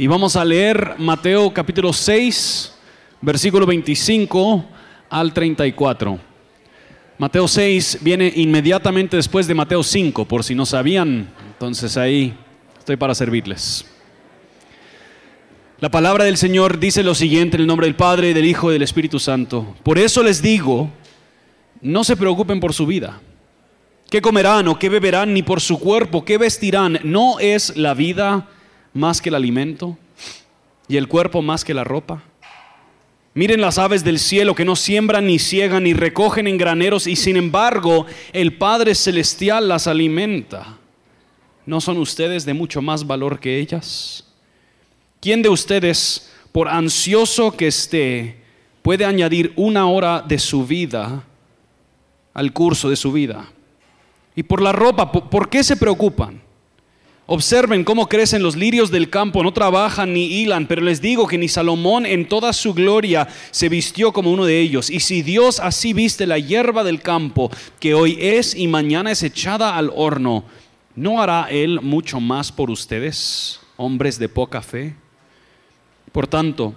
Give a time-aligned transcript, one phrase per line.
[0.00, 2.74] Y vamos a leer Mateo capítulo 6,
[3.20, 4.64] versículo 25
[5.10, 6.18] al 34.
[7.18, 11.28] Mateo 6 viene inmediatamente después de Mateo 5, por si no sabían.
[11.52, 12.32] Entonces ahí
[12.78, 13.84] estoy para servirles.
[15.80, 18.72] La palabra del Señor dice lo siguiente en el nombre del Padre, del Hijo y
[18.72, 19.76] del Espíritu Santo.
[19.82, 20.88] Por eso les digo,
[21.82, 23.20] no se preocupen por su vida.
[24.08, 25.34] ¿Qué comerán o qué beberán?
[25.34, 27.00] Ni por su cuerpo, ¿qué vestirán?
[27.04, 28.48] ¿No es la vida
[28.92, 29.96] más que el alimento
[30.88, 32.22] y el cuerpo más que la ropa?
[33.32, 37.14] Miren las aves del cielo que no siembran ni ciegan ni recogen en graneros y
[37.14, 40.78] sin embargo el Padre Celestial las alimenta.
[41.64, 44.26] ¿No son ustedes de mucho más valor que ellas?
[45.20, 48.42] ¿Quién de ustedes, por ansioso que esté,
[48.82, 51.22] puede añadir una hora de su vida
[52.34, 53.46] al curso de su vida?
[54.34, 56.40] Y por la ropa, ¿por qué se preocupan?
[57.32, 61.38] Observen cómo crecen los lirios del campo, no trabajan ni hilan, pero les digo que
[61.38, 64.90] ni Salomón en toda su gloria se vistió como uno de ellos.
[64.90, 69.22] Y si Dios así viste la hierba del campo, que hoy es y mañana es
[69.22, 70.42] echada al horno,
[70.96, 74.96] ¿no hará Él mucho más por ustedes, hombres de poca fe?
[76.10, 76.74] Por tanto,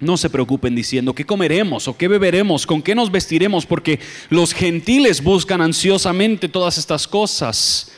[0.00, 4.52] no se preocupen diciendo qué comeremos o qué beberemos, con qué nos vestiremos, porque los
[4.52, 7.92] gentiles buscan ansiosamente todas estas cosas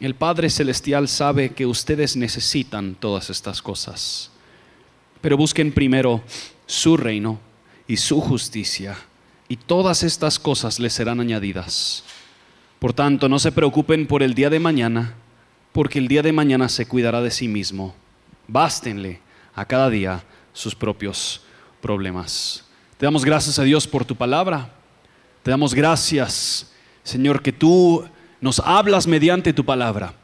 [0.00, 4.30] el Padre Celestial sabe que ustedes necesitan todas estas cosas,
[5.20, 6.22] pero busquen primero
[6.66, 7.38] su reino
[7.86, 8.96] y su justicia,
[9.48, 12.04] y todas estas cosas les serán añadidas.
[12.78, 15.14] Por tanto, no se preocupen por el día de mañana,
[15.72, 17.94] porque el día de mañana se cuidará de sí mismo.
[18.48, 19.20] Bástenle
[19.54, 21.42] a cada día sus propios
[21.82, 22.64] problemas.
[22.96, 24.72] Te damos gracias a Dios por tu palabra.
[25.42, 28.04] Te damos gracias, Señor, que tú
[28.40, 30.14] nos hablas mediante tu palabra.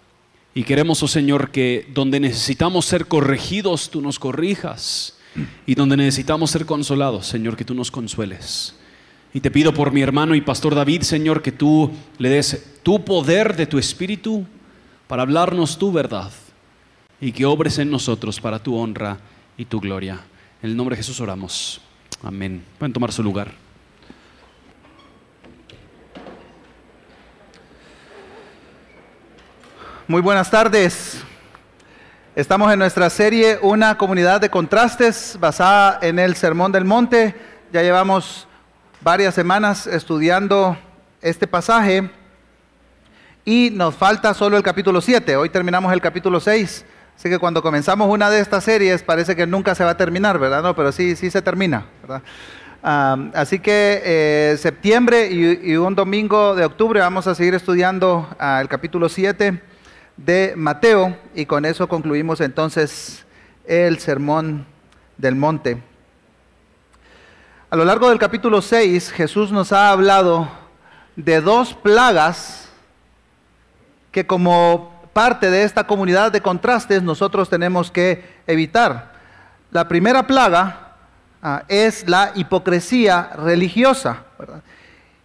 [0.55, 5.19] Y queremos, oh Señor, que donde necesitamos ser corregidos, tú nos corrijas.
[5.67, 8.75] Y donde necesitamos ser consolados, Señor, que tú nos consueles.
[9.34, 13.05] Y te pido por mi hermano y pastor David, Señor, que tú le des tu
[13.05, 14.47] poder de tu espíritu
[15.06, 16.32] para hablarnos tu verdad.
[17.21, 19.19] Y que obres en nosotros para tu honra
[19.59, 20.21] y tu gloria.
[20.62, 21.82] En el nombre de Jesús oramos.
[22.22, 22.65] Amén.
[22.78, 23.66] Pueden tomar su lugar.
[30.09, 31.25] Muy buenas tardes.
[32.37, 37.34] Estamos en nuestra serie Una comunidad de contrastes basada en el Sermón del Monte.
[37.72, 38.47] Ya llevamos
[39.00, 40.78] varias semanas estudiando
[41.21, 42.09] este pasaje
[43.44, 45.34] y nos falta solo el capítulo 7.
[45.34, 46.84] Hoy terminamos el capítulo 6.
[47.17, 50.38] Así que cuando comenzamos una de estas series parece que nunca se va a terminar,
[50.38, 50.62] ¿verdad?
[50.62, 52.23] No, pero sí, sí se termina, ¿verdad?
[53.34, 58.69] así que eh, septiembre y, un domingo de octubre vamos a seguir estudiando ah, el
[58.69, 59.61] capítulo 7
[60.16, 63.25] de Mateo y con eso concluimos entonces
[63.66, 64.66] el sermón
[65.19, 65.82] del monte.
[67.69, 70.49] A lo largo del capítulo 6 Jesús nos ha hablado
[71.16, 72.69] de dos plagas
[74.10, 79.12] que como parte de esta comunidad de contrastes nosotros tenemos que evitar.
[79.71, 80.94] La primera plaga
[81.43, 84.25] ah, es la hipocresía religiosa.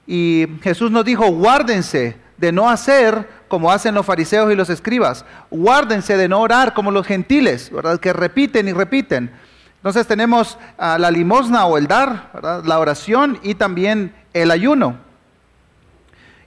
[0.08, 5.24] Y Jesús nos dijo, guárdense de no hacer como hacen los fariseos y los escribas.
[5.50, 8.00] Guárdense de no orar como los gentiles, ¿verdad?
[8.00, 9.32] Que repiten y repiten.
[9.78, 14.98] Entonces tenemos la limosna o el dar, la oración y también el ayuno.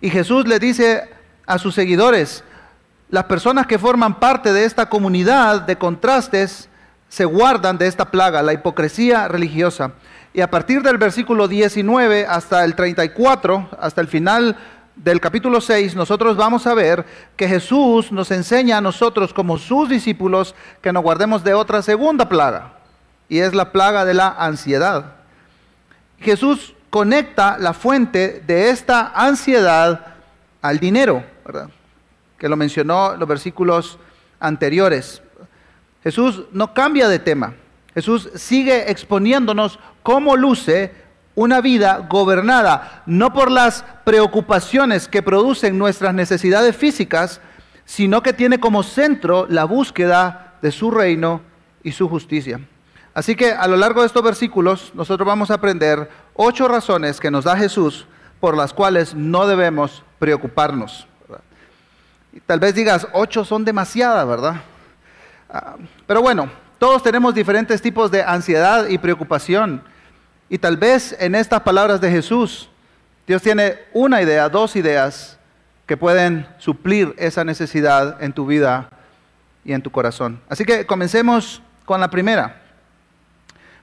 [0.01, 1.09] Y Jesús le dice
[1.47, 2.45] a sus seguidores,
[3.09, 6.69] las personas que forman parte de esta comunidad de contrastes
[7.09, 9.93] se guardan de esta plaga, la hipocresía religiosa.
[10.33, 14.57] Y a partir del versículo 19 hasta el 34, hasta el final
[14.97, 17.05] del capítulo 6, nosotros vamos a ver
[17.37, 22.29] que Jesús nos enseña a nosotros como sus discípulos que nos guardemos de otra segunda
[22.29, 22.79] plaga,
[23.29, 25.17] y es la plaga de la ansiedad.
[26.21, 30.15] Jesús conecta la fuente de esta ansiedad
[30.63, 31.25] al dinero,
[32.39, 33.99] que lo mencionó en los versículos
[34.39, 35.23] anteriores.
[36.03, 37.55] Jesús no cambia de tema.
[37.95, 41.04] Jesús sigue exponiéndonos cómo luce
[41.35, 47.41] una vida gobernada no por las preocupaciones que producen nuestras necesidades físicas,
[47.85, 51.43] sino que tiene como centro la búsqueda de su reino
[51.83, 52.61] y su justicia.
[53.15, 57.31] Así que a lo largo de estos versículos nosotros vamos a aprender ocho razones que
[57.31, 58.07] nos da Jesús
[58.41, 61.07] por las cuales no debemos preocuparnos.
[62.33, 64.57] Y tal vez digas, ocho son demasiadas, ¿verdad?
[65.49, 65.77] Ah,
[66.07, 69.85] pero bueno, todos tenemos diferentes tipos de ansiedad y preocupación.
[70.49, 72.69] Y tal vez en estas palabras de Jesús,
[73.27, 75.39] Dios tiene una idea, dos ideas
[75.87, 78.89] que pueden suplir esa necesidad en tu vida
[79.65, 80.41] y en tu corazón.
[80.49, 82.61] Así que comencemos con la primera.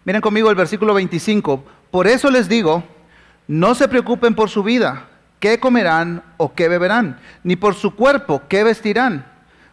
[0.06, 1.64] Miren conmigo el versículo 25.
[1.92, 2.84] Por eso les digo,
[3.48, 5.08] no se preocupen por su vida,
[5.40, 9.26] qué comerán o qué beberán, ni por su cuerpo, qué vestirán.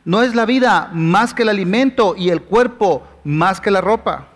[0.05, 4.29] ¿No es la vida más que el alimento y el cuerpo más que la ropa?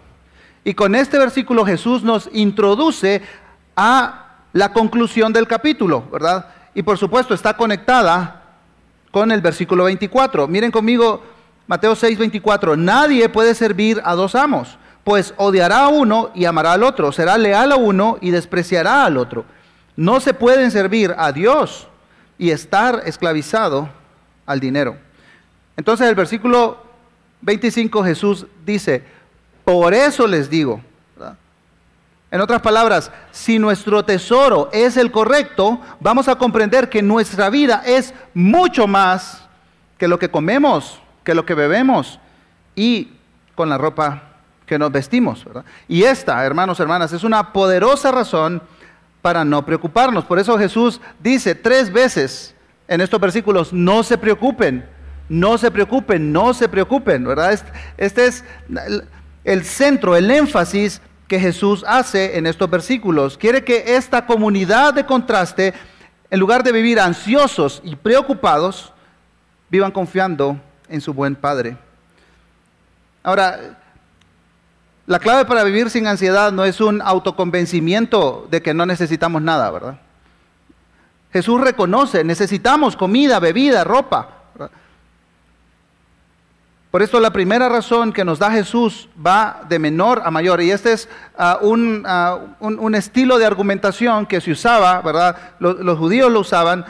[0.64, 3.22] Y con este versículo Jesús nos introduce
[3.76, 6.46] a la conclusión del capítulo, ¿verdad?
[6.74, 8.42] Y por supuesto está conectada
[9.10, 10.46] con el versículo 24.
[10.46, 11.22] Miren conmigo
[11.66, 12.76] Mateo 6, 24.
[12.76, 17.38] Nadie puede servir a dos amos, pues odiará a uno y amará al otro, será
[17.38, 19.44] leal a uno y despreciará al otro.
[19.96, 21.88] No se pueden servir a Dios
[22.38, 23.88] y estar esclavizado
[24.46, 24.96] al dinero.
[25.76, 26.78] Entonces el versículo
[27.42, 29.04] 25 Jesús dice,
[29.72, 30.82] por eso les digo,
[32.30, 37.82] en otras palabras, si nuestro tesoro es el correcto, vamos a comprender que nuestra vida
[37.86, 39.42] es mucho más
[39.96, 42.20] que lo que comemos, que lo que bebemos
[42.74, 43.12] y
[43.54, 44.22] con la ropa
[44.66, 45.42] que nos vestimos.
[45.88, 48.62] Y esta, hermanos, hermanas, es una poderosa razón
[49.22, 50.26] para no preocuparnos.
[50.26, 52.54] Por eso Jesús dice tres veces
[52.88, 54.84] en estos versículos, no se preocupen,
[55.30, 57.58] no se preocupen, no se preocupen, ¿verdad?
[57.96, 58.44] Este es
[59.44, 63.38] el centro, el énfasis que Jesús hace en estos versículos.
[63.38, 65.74] Quiere que esta comunidad de contraste,
[66.30, 68.92] en lugar de vivir ansiosos y preocupados,
[69.70, 71.76] vivan confiando en su buen Padre.
[73.22, 73.78] Ahora,
[75.06, 79.70] la clave para vivir sin ansiedad no es un autoconvencimiento de que no necesitamos nada,
[79.70, 79.98] ¿verdad?
[81.32, 84.41] Jesús reconoce, necesitamos comida, bebida, ropa.
[86.92, 90.60] Por esto la primera razón que nos da Jesús va de menor a mayor.
[90.60, 91.08] Y este es
[91.38, 91.58] ah,
[92.04, 95.38] ah, un, estilo de argumentación que se usaba, ¿verdad?
[95.58, 96.84] Los, judíos lo usaban.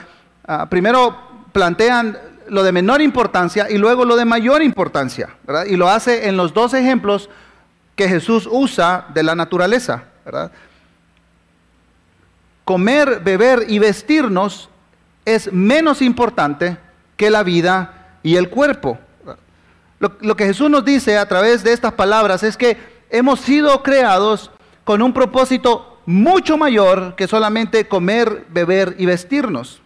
[0.44, 1.16] Ah, primero
[1.52, 2.19] plantean
[2.49, 5.66] lo de menor importancia y luego lo de mayor importancia, ¿verdad?
[5.66, 7.31] Y lo hace en los dos ejemplos
[7.94, 10.50] que Jesús usa de la naturaleza, ¿verdad?
[12.64, 14.69] Comer, beber y vestirnos
[15.25, 16.76] es menos importante
[17.16, 18.98] que la vida y el cuerpo.
[20.20, 22.76] Lo, que Jesús nos dice a través de estas palabras es que
[23.08, 24.50] hemos sido creados
[24.82, 29.81] con un propósito mucho mayor que solamente comer, beber y vestirnos.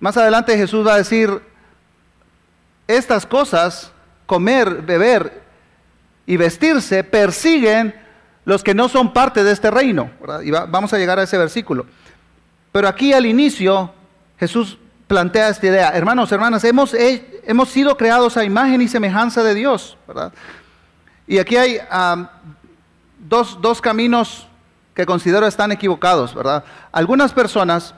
[0.00, 1.42] Más adelante Jesús va a decir,
[2.86, 3.92] estas cosas,
[4.24, 5.42] comer, beber
[6.24, 7.94] y vestirse, persiguen
[8.46, 10.10] los que no son parte de este reino.
[10.42, 11.84] Y vamos a llegar a ese versículo.
[12.72, 13.92] Pero aquí al inicio
[14.40, 15.90] Jesús plantea esta idea.
[15.90, 16.94] Hermanos, hermanas, hemos,
[17.48, 20.32] hemos sido creados a imagen y semejanza de Dios, ¿verdad?
[21.26, 21.80] Y aquí hay
[23.18, 24.46] dos, dos, caminos
[24.94, 26.62] que considero están equivocados, ¿verdad?
[26.92, 27.94] Algunas personas,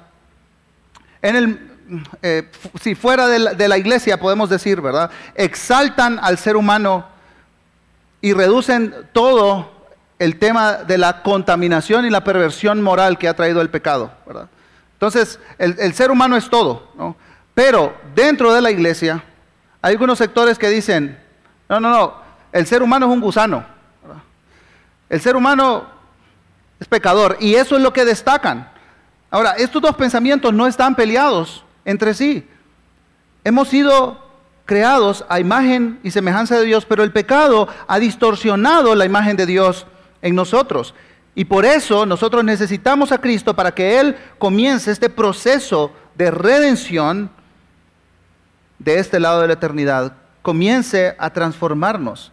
[1.20, 1.68] el,
[2.22, 2.48] eh,
[2.80, 5.10] si fuera de la, de la iglesia podemos decir, ¿verdad?
[5.34, 7.06] Exaltan al ser humano
[8.20, 9.72] y reducen todo
[10.20, 14.48] el tema de la contaminación y la perversión moral que ha traído el pecado, ¿verdad?
[14.92, 17.16] Entonces, el, ser humano es todo, ¿no?
[17.54, 19.24] Pero dentro de la iglesia
[19.82, 21.18] hay algunos sectores que dicen,
[21.68, 22.14] no, no, no,
[22.52, 23.64] el ser humano es un gusano.
[25.08, 25.86] El ser humano
[26.78, 28.70] es pecador y eso es lo que destacan.
[29.30, 32.46] Ahora, estos dos pensamientos no están peleados entre sí.
[33.44, 34.30] Hemos sido
[34.66, 39.46] creados a imagen y semejanza de Dios, pero el pecado ha distorsionado la imagen de
[39.46, 39.86] Dios
[40.22, 40.94] en nosotros.
[41.34, 47.30] Y por eso nosotros necesitamos a Cristo para que Él comience este proceso de redención
[48.80, 52.32] de este lado de la eternidad, comience a transformarnos.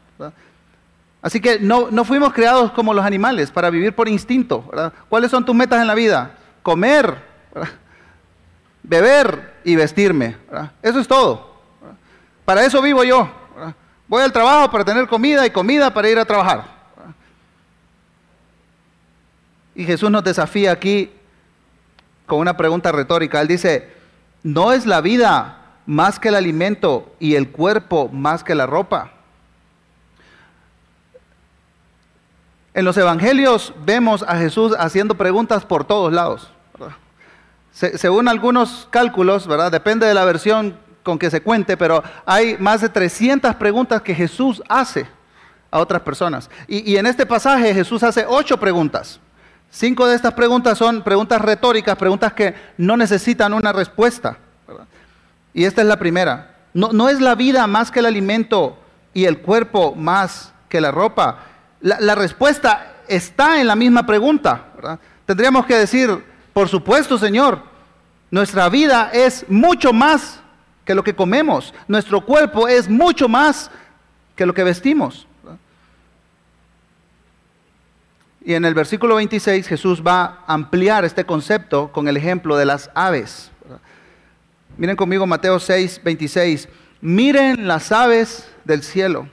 [1.21, 4.63] Así que no, fuimos creados como los animales para vivir por instinto.
[5.09, 6.31] ¿Cuáles son tus metas en la vida?
[6.63, 7.21] Comer,
[8.81, 10.37] beber y vestirme.
[10.81, 11.57] Eso es todo.
[12.45, 13.29] Para eso vivo yo.
[14.07, 16.77] Voy al trabajo para tener comida y comida para ir a trabajar.
[19.75, 21.11] Y Jesús nos desafía aquí
[22.25, 23.41] con una pregunta retórica.
[23.41, 23.91] Él dice,
[24.43, 29.13] ¿no es la vida más que el alimento y el cuerpo más que la ropa?
[32.77, 36.51] En los evangelios vemos a Jesús haciendo preguntas por todos lados.
[37.71, 39.71] según algunos cálculos, ¿verdad?
[39.71, 44.13] depende de la versión con que se cuente, pero hay más de 300 preguntas que
[44.13, 45.07] Jesús hace
[45.71, 46.51] a otras personas.
[46.67, 49.19] Y, y en este pasaje Jesús hace ocho preguntas.
[49.71, 54.37] Cinco de estas preguntas son preguntas retóricas, preguntas que no necesitan una respuesta.
[55.57, 56.53] Y esta es la primera.
[56.75, 58.77] No, es la vida más que el alimento
[59.11, 61.39] y el cuerpo más que la ropa.
[61.81, 64.67] La, respuesta está en la misma pregunta.
[65.25, 66.23] Tendríamos que decir,
[66.53, 67.63] por supuesto, Señor,
[68.29, 70.41] nuestra vida es mucho más
[70.85, 71.73] que lo que comemos.
[71.87, 73.71] Nuestro cuerpo es mucho más
[74.35, 75.25] que lo que vestimos.
[78.45, 82.65] Y en el versículo 26 Jesús va a ampliar este concepto con el ejemplo de
[82.65, 83.49] las aves.
[84.77, 86.69] Miren conmigo Mateo 6, 26.
[87.01, 89.27] Miren las aves del cielo,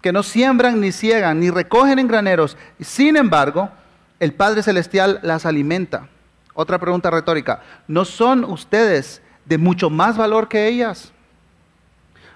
[0.00, 2.56] que no siembran ni ciegan, ni recogen en graneros.
[2.80, 3.70] Sin embargo,
[4.18, 6.08] el Padre Celestial las alimenta.
[6.54, 7.62] Otra pregunta retórica.
[7.86, 11.12] ¿No son ustedes de mucho más valor que ellas?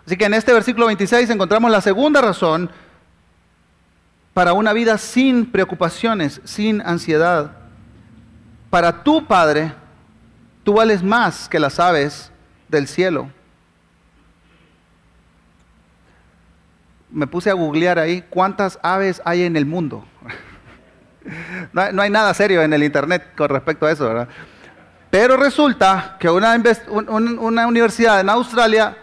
[0.06, 2.70] Así que en este versículo 26 encontramos la segunda razón
[4.32, 7.52] para una vida sin preocupaciones, sin ansiedad.
[8.70, 9.72] Para tu Padre,
[10.64, 12.30] tú vales más que las aves
[12.68, 13.30] del cielo.
[17.10, 20.04] Me puse a googlear ahí cuántas aves hay en el mundo.
[21.72, 24.26] No hay, nada serio en el Internet con respecto a eso, ¿verdad?
[25.08, 26.56] Pero resulta que una,
[27.68, 28.96] universidad en Australia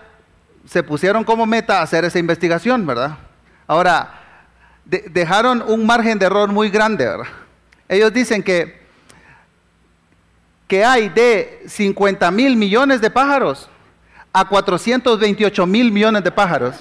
[0.65, 3.17] se pusieron como meta hacer esa investigación, ¿verdad?
[3.67, 4.19] Ahora,
[4.83, 7.05] dejaron un margen de error muy grande.
[7.05, 7.27] ¿verdad?
[7.87, 8.78] Ellos dicen que,
[10.69, 13.67] que hay de 50 mil millones de pájaros
[14.31, 16.75] a 428 mil millones de pájaros.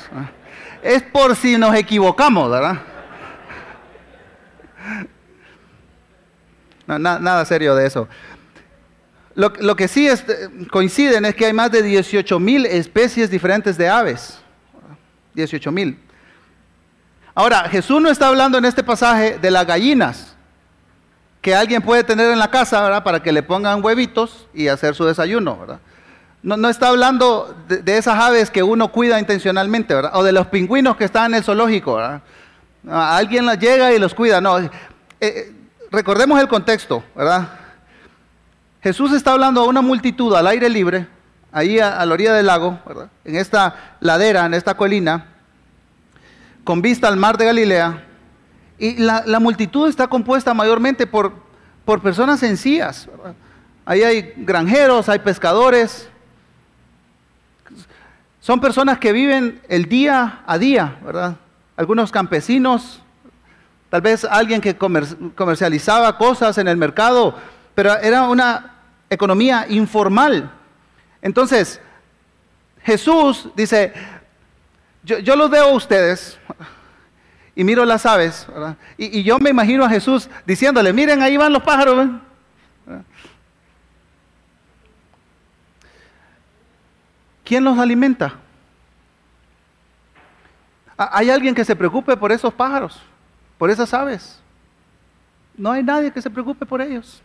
[0.83, 2.83] Es por si nos equivocamos, ¿verdad?
[6.87, 8.07] nada serio de eso.
[9.35, 10.07] Lo, que sí
[10.71, 14.39] coinciden es que hay más de 18 mil especies diferentes de aves.
[15.33, 15.99] 18 mil.
[17.35, 20.37] Ahora, Jesús no está hablando en este pasaje de las gallinas
[21.41, 23.05] que alguien puede tener en la casa, ¿verdad?
[23.05, 25.81] Para que le pongan huevitos y hacer su desayuno, ¿verdad?
[26.43, 30.13] No, está hablando de, esas aves que uno cuida intencionalmente, ¿verdad?
[30.15, 32.23] O de los pingüinos que están en el zoológico, ¿verdad?
[32.89, 34.59] Alguien las llega y los cuida, no.
[34.59, 34.71] Eh,
[35.21, 35.53] eh,
[35.91, 37.49] recordemos el contexto, ¿verdad?
[38.83, 41.09] Jesús está hablando a una multitud al aire libre,
[41.51, 43.09] ahí a, a la orilla del lago, ¿verdad?
[43.25, 45.27] En esta ladera, en esta colina
[46.69, 48.05] con vista al mar de Galilea,
[48.79, 51.33] y la, multitud está compuesta mayormente por,
[51.85, 53.09] por personas sencillas.
[53.85, 56.09] Ahí hay granjeros, hay pescadores.
[58.41, 61.37] Son personas que viven el día a día, ¿verdad?
[61.77, 63.03] Algunos campesinos,
[63.91, 67.35] tal vez alguien que comercializaba cosas en el mercado,
[67.75, 68.75] pero era una
[69.11, 70.51] economía informal.
[71.23, 71.81] Entonces,
[72.83, 73.93] Jesús dice,
[75.03, 76.39] yo, los veo a ustedes
[77.59, 78.47] y miro las aves,
[78.97, 82.09] Y, yo me imagino a Jesús diciéndole, miren, ahí van los pájaros.
[87.45, 88.35] ¿Quién los alimenta?
[90.97, 93.03] ¿Hay alguien que se preocupe por esos pájaros,
[93.59, 94.41] por esas aves?
[95.57, 97.21] No hay nadie que se preocupe por ellos.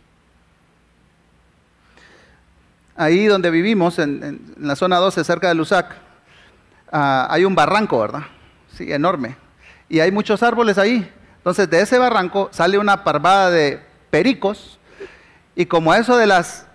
[2.96, 5.94] Ahí donde vivimos, en, en la zona 12, cerca de Lusac,
[6.96, 8.22] Ah, hay un barranco, ¿verdad?
[8.72, 9.34] Sí, enorme.
[9.88, 11.10] Y hay muchos árboles ahí.
[11.36, 14.78] Entonces, de ese barranco sale una parvada de pericos.
[15.54, 16.66] Y como a eso de las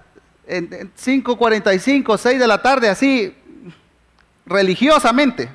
[0.48, 3.36] 5.45, 6 de la tarde, así,
[4.46, 5.50] religiosamente,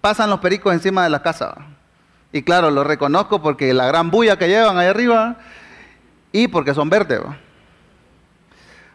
[0.00, 1.54] pasan los pericos encima de la casa.
[2.32, 5.36] Y claro, los reconozco porque la gran bulla que llevan ahí arriba
[6.30, 7.20] y porque son verdes.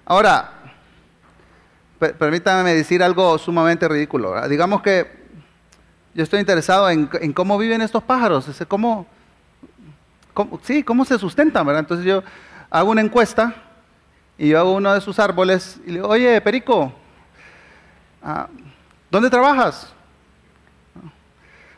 [0.05, 0.51] Ahora,
[2.19, 4.47] permítame decir algo sumamente ridículo.
[4.47, 5.22] Digamos que
[6.13, 9.07] yo estoy interesado en, cómo viven estos pájaros, cómo,
[10.61, 11.81] sí, cómo se sustentan, ¿verdad?
[11.81, 12.23] Entonces yo
[12.69, 13.55] hago una encuesta
[14.37, 16.93] y yo hago uno de sus árboles y le digo, oye, Perico,
[18.21, 18.47] ah,
[19.09, 19.93] ¿dónde trabajas?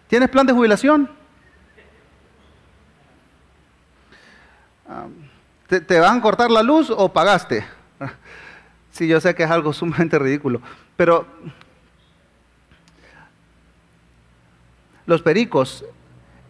[0.07, 1.09] ¿Tienes plan de jubilación?
[4.87, 5.07] Ah,
[5.67, 7.65] ¿Te van a cortar la luz o pagaste?
[8.95, 10.61] Sí, yo sé que es algo sumamente ridículo,
[10.95, 11.27] pero
[15.05, 15.85] los pericos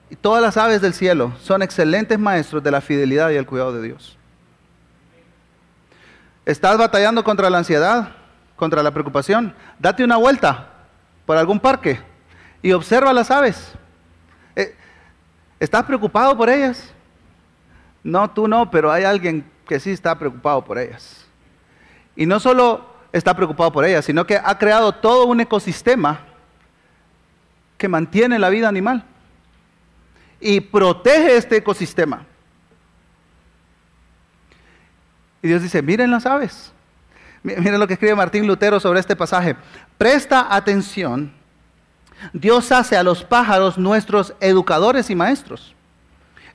[0.09, 3.74] y todas las aves del cielo son excelentes maestros de la fidelidad y el cuidado
[3.74, 4.17] de Dios.
[6.45, 8.09] ¿Estás batallando contra la ansiedad,
[8.55, 9.53] contra la preocupación?
[9.79, 10.69] Date una vuelta
[11.25, 12.00] por algún parque
[12.62, 13.74] y observa las aves.
[14.55, 14.75] Eh,
[15.59, 16.91] ¿Estás preocupado por ellas?
[18.03, 21.25] No, tú no, pero hay alguien que sí está preocupado por ellas.
[22.15, 26.19] Y no solo está preocupado por ella, sino que ha creado todo un ecosistema
[27.77, 29.03] que mantiene la vida animal
[30.39, 32.25] y protege este ecosistema.
[35.41, 36.72] Y Dios dice, miren las aves.
[37.44, 39.55] Miren lo que escribe Martín Lutero sobre este pasaje.
[39.98, 41.32] Presta atención.
[42.34, 45.75] Dios hace a los pájaros nuestros educadores y maestros.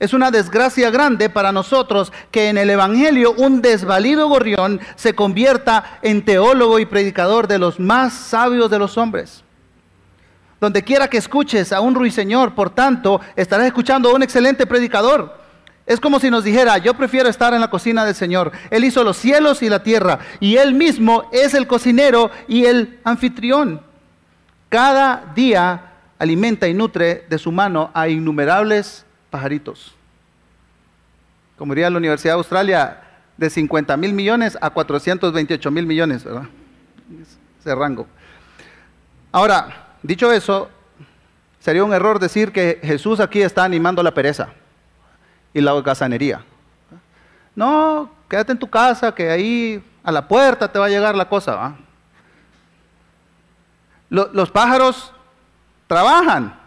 [0.01, 5.99] Es una desgracia grande para nosotros que en el Evangelio un desvalido gorrión se convierta
[6.03, 9.45] en teólogo y predicador de los más sabios de los hombres.
[10.61, 15.41] Donde quiera que escuches a un ruiseñor, por tanto, estarás escuchando a un excelente predicador.
[15.87, 18.53] Es como si nos dijera, yo prefiero estar en la cocina del Señor.
[18.71, 23.01] Él hizo los cielos y la tierra, y Él mismo es el cocinero y el
[23.03, 23.81] anfitrión.
[24.69, 29.95] Cada día alimenta y nutre de su mano a innumerables pajaritos.
[31.57, 33.01] Como diría la Universidad de Australia,
[33.37, 36.45] de 50 mil millones a 428 mil millones, ¿verdad?
[37.59, 38.07] Ese rango.
[39.33, 40.69] Ahora, dicho eso,
[41.59, 44.51] sería un error decir que Jesús aquí está animando la pereza
[45.53, 46.45] y la holgazanería.
[47.55, 51.29] No, quédate en tu casa, que ahí a la puerta te va a llegar la
[51.29, 51.75] cosa.
[54.09, 55.13] Los pájaros
[55.87, 56.59] trabajan,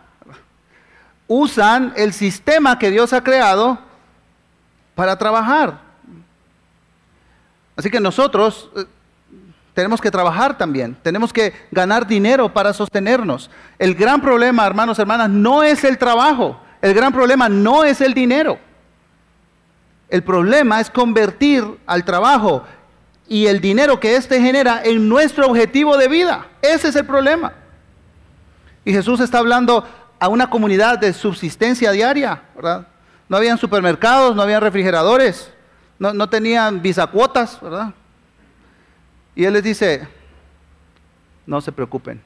[1.27, 3.79] usan el sistema que Dios ha creado
[4.95, 5.79] para trabajar.
[7.75, 8.85] Así que nosotros eh,
[9.73, 13.49] tenemos que trabajar también, tenemos que ganar dinero para sostenernos.
[13.79, 18.13] El gran problema, hermanos, hermanas, no es el trabajo, el gran problema no es el
[18.13, 18.59] dinero.
[20.09, 22.63] El problema es convertir al trabajo
[23.27, 26.45] y el dinero que éste genera en nuestro objetivo de vida.
[26.61, 27.53] Ese es el problema.
[28.85, 29.87] Y Jesús está hablando
[30.19, 32.87] a una comunidad de subsistencia diaria, ¿verdad?
[33.27, 35.51] No habían supermercados, no habían refrigeradores,
[35.97, 37.93] no, no tenían bisacuotas, ¿verdad?
[39.35, 40.07] Y Él les dice,
[41.45, 42.21] no se preocupen,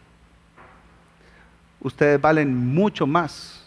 [1.79, 3.63] ustedes valen mucho más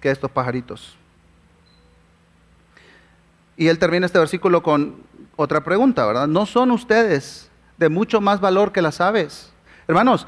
[0.00, 0.96] que estos pajaritos.
[3.56, 5.02] Y Él termina este versículo con
[5.36, 6.28] otra pregunta, ¿verdad?
[6.28, 9.52] ¿No son ustedes de mucho más valor que las aves?
[9.88, 10.26] Hermanos,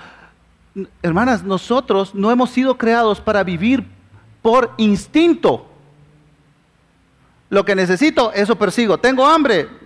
[1.03, 3.87] hermanas, nosotros no hemos sido creados para vivir
[4.43, 5.67] por instinto.
[7.51, 8.99] Lo que necesito, eso persigo.
[8.99, 9.80] Tengo hambre.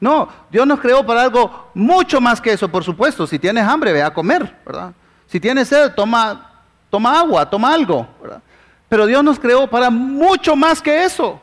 [0.00, 3.26] No, Dios nos creó para algo mucho más que eso, por supuesto.
[3.26, 4.92] Si tienes hambre, ve a comer, ¿verdad?
[5.26, 8.42] Si tienes sed, toma, toma agua, toma algo, ¿verdad?
[8.88, 11.40] Pero Dios nos creó para mucho más que eso.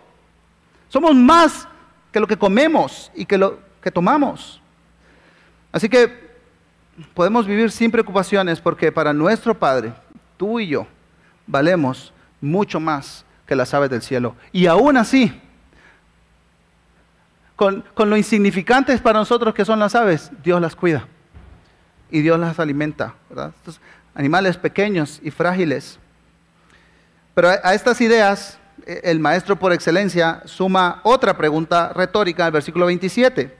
[0.89, 1.67] Somos más
[2.12, 4.62] que lo que comemos y que lo que tomamos.
[5.71, 6.27] Así que
[7.13, 9.93] podemos vivir sin preocupaciones porque para nuestro Padre,
[10.38, 10.88] tú y yo,
[11.45, 14.36] valemos mucho más que las aves del cielo.
[14.51, 15.39] Y aún así,
[17.58, 21.06] con, lo insignificantes para nosotros que son las aves, Dios las cuida
[22.10, 23.15] y Dios las alimenta.
[23.30, 23.82] Estos
[24.15, 26.00] animales pequeños y frágiles.
[27.34, 32.86] Pero a, estas ideas, e, el maestro por excelencia suma otra pregunta retórica el versículo
[32.86, 33.54] 27.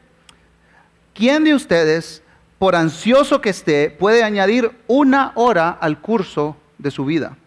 [1.14, 2.24] ¿Quién de ustedes
[2.60, 7.38] por ansioso que esté, puede añadir una hora al curso de su vida.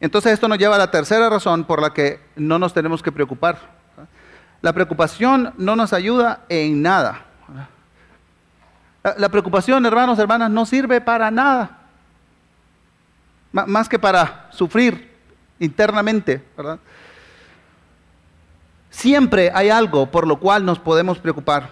[0.00, 3.12] Entonces esto nos lleva a la tercera razón por la que no nos tenemos que
[3.12, 3.81] preocupar.
[4.62, 7.26] La preocupación no nos ayuda en nada.
[9.18, 11.78] La preocupación, hermanos, hermanas, no sirve para nada.
[13.52, 15.12] más que para sufrir
[15.58, 16.44] internamente,
[18.90, 21.70] Siempre hay algo por lo cual nos podemos preocupar.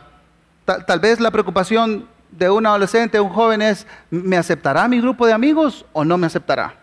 [0.65, 5.35] Tal, vez la preocupación de un adolescente, un joven es, ¿me aceptará mi grupo de
[5.35, 6.75] amigos o no me aceptará?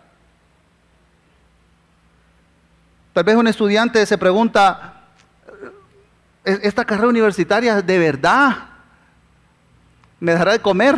[3.12, 4.97] Tal vez un estudiante se pregunta, ¿E-,
[6.48, 8.68] ¿esta carrera universitaria de verdad
[10.18, 10.96] me dará de comer?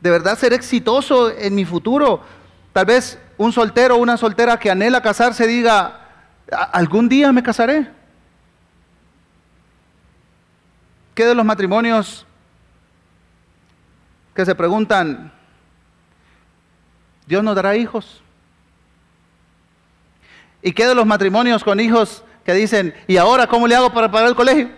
[0.00, 2.22] ¿De verdad ser exitoso en mi futuro?
[2.72, 6.00] Tal vez un soltero o una soltera que anhela casarse diga,
[6.72, 7.90] ¿algún día me casaré?
[11.14, 12.26] ¿Qué de los matrimonios
[14.34, 15.32] que se preguntan,
[17.26, 18.20] ¿Dios nos dará hijos?
[20.60, 24.10] ¿Y qué de los matrimonios con hijos que dicen, ¿y ahora cómo le hago para
[24.10, 24.70] pagar el colegio?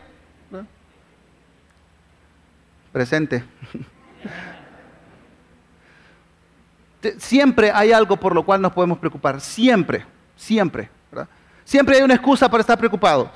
[2.93, 3.45] Presente.
[7.19, 10.91] Siempre hay algo por lo cual nos podemos preocupar, siempre, siempre.
[11.65, 13.31] Siempre hay una excusa para estar preocupado.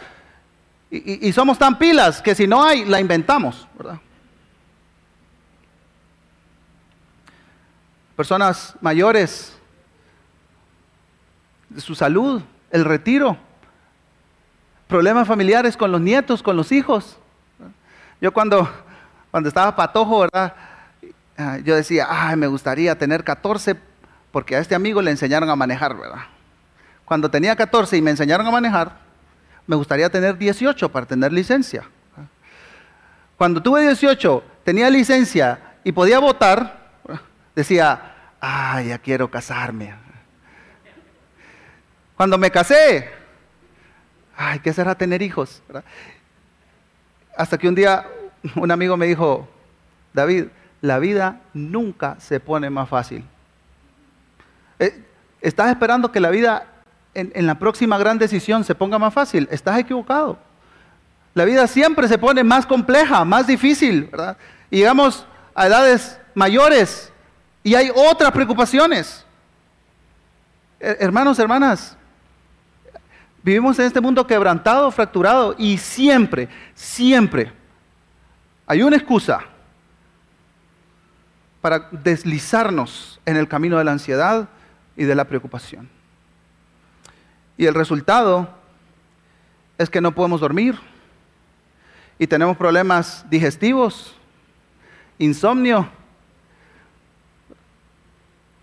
[0.91, 4.01] Y, somos tan pilas que si no hay, la inventamos, ¿verdad?
[8.17, 9.57] Personas mayores,
[11.77, 13.37] su salud, el retiro,
[14.91, 17.17] problemas familiares con los nietos, con los hijos.
[18.21, 18.69] Yo cuando,
[19.31, 20.53] cuando estaba patojo, ¿verdad?
[21.39, 23.77] Ah, yo decía, ay, me gustaría tener 14
[24.33, 26.23] porque a este amigo le enseñaron a manejar, ¿verdad?
[27.05, 28.99] Cuando tenía 14 y me enseñaron a manejar,
[29.67, 31.85] me gustaría tener 18 para tener licencia.
[33.39, 36.91] Cuando tuve 18, tenía licencia y podía votar,
[37.55, 39.95] decía, ah, ya quiero casarme.
[42.17, 43.20] Cuando me casé,
[44.41, 45.63] ay, ¿qué será tener hijos?
[47.37, 48.07] Hasta que un día
[48.57, 49.47] un amigo me dijo,
[50.15, 50.47] David,
[50.81, 53.23] la vida nunca se pone más fácil.
[54.79, 55.05] Eh,
[55.43, 56.67] ¿Estás esperando que la vida
[57.13, 59.47] en, la próxima gran decisión se ponga más fácil?
[59.51, 60.39] Estás equivocado.
[61.35, 64.39] La vida siempre se pone más compleja, más difícil, ¿verdad?
[64.71, 67.13] Llegamos a edades mayores
[67.63, 69.25] y hay otras preocupaciones.
[70.81, 71.97] Hermanos, hermanas,
[73.43, 77.53] vivimos en este mundo quebrantado, fracturado y siempre, siempre
[78.67, 79.41] hay una excusa
[81.61, 84.49] para deslizarnos en el camino de la ansiedad
[84.97, 85.89] y de la preocupación.
[87.57, 88.49] Y el resultado
[89.77, 90.79] es que no podemos dormir
[92.19, 94.15] y tenemos problemas digestivos,
[95.19, 95.89] insomnio,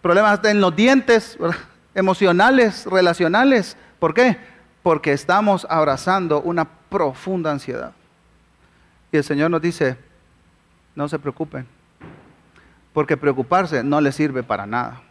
[0.02, 1.38] problemas en los dientes,
[1.94, 3.76] emocionales, relacionales.
[4.00, 4.38] ¿Por qué?
[4.88, 7.92] Porque estamos abrazando una profunda ansiedad.
[9.12, 9.98] Y el Señor nos dice,
[10.96, 11.68] no se preocupen,
[12.94, 15.02] porque preocuparse no le sirve para nada.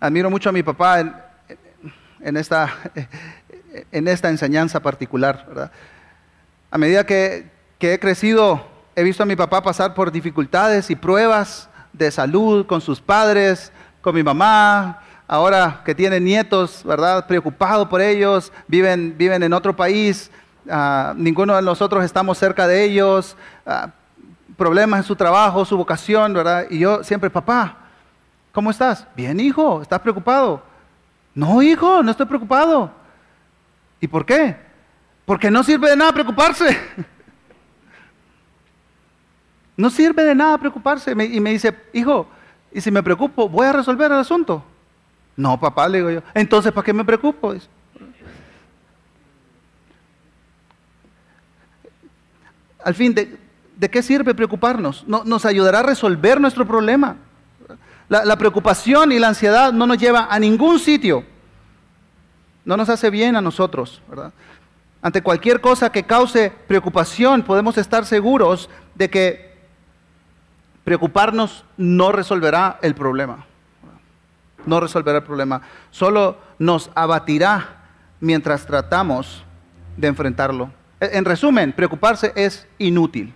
[0.00, 1.00] Admiro mucho a mi papá
[2.20, 2.78] en, esta,
[3.92, 5.70] en esta enseñanza particular.
[6.70, 8.66] A medida que, que he crecido,
[8.96, 13.70] he visto a mi papá pasar por dificultades y pruebas de salud con sus padres,
[14.00, 17.26] con mi mamá, ahora que tiene nietos, ¿verdad?
[17.26, 20.30] Preocupado por ellos, viven, viven en otro país,
[20.68, 23.88] ah, ninguno de nosotros estamos cerca de ellos, ah,
[24.58, 26.66] problemas en su trabajo, su vocación, ¿verdad?
[26.68, 27.78] Y yo siempre, papá,
[28.52, 29.06] ¿cómo estás?
[29.16, 30.62] Bien, hijo, ¿estás preocupado?
[31.34, 32.90] No, hijo, no estoy preocupado.
[34.02, 34.54] ¿Y por qué?
[35.24, 36.78] Porque no sirve de nada preocuparse.
[39.74, 41.12] No sirve de nada preocuparse.
[41.12, 42.26] Y me dice, hijo,
[42.70, 44.62] ¿y si me preocupo, voy a resolver el asunto?
[45.36, 46.22] No, papá, le digo yo.
[46.34, 47.54] Entonces, ¿para qué me preocupo?
[52.84, 53.38] Al fin, de,
[53.76, 55.04] ¿de qué sirve preocuparnos?
[55.06, 57.16] No, nos ayudará a resolver nuestro problema.
[58.08, 61.24] La, preocupación y la ansiedad no nos lleva a ningún sitio.
[62.64, 64.02] No nos hace bien a nosotros,
[65.00, 69.56] Ante cualquier cosa que cause preocupación, podemos estar seguros de que
[70.84, 73.46] preocuparnos no resolverá el problema.
[74.66, 75.62] No resolverá el problema.
[75.90, 77.84] Solo nos abatirá
[78.20, 79.44] mientras tratamos
[79.96, 80.70] de enfrentarlo.
[81.00, 83.34] En resumen, preocuparse es inútil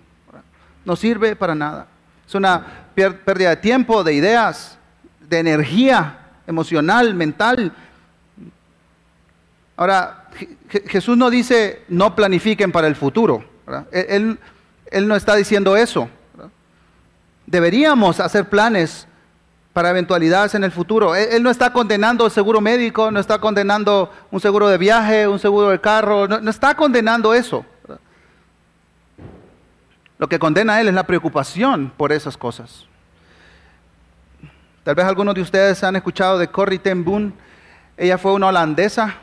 [0.87, 1.89] no sirve para nada.
[2.27, 4.79] Es una pérdida de tiempo, de ideas,
[5.21, 7.73] de energía emocional, mental.
[9.77, 10.29] Ahora,
[10.89, 13.45] Jesús no dice no planifiquen para el futuro.
[13.91, 14.39] Él,
[14.91, 16.09] él, no está diciendo eso.
[17.47, 19.09] Deberíamos hacer planes
[19.77, 21.15] para eventualidades en el futuro.
[21.15, 25.39] Él, no está condenando el seguro médico, no está condenando un seguro de viaje, un
[25.39, 27.63] seguro de carro, no está condenando eso.
[30.17, 32.87] Lo que condena a él es la preocupación por esas cosas.
[34.83, 37.35] Tal vez algunos de ustedes han escuchado de Corrie ten Boom.
[37.99, 39.17] Ella fue una holandesa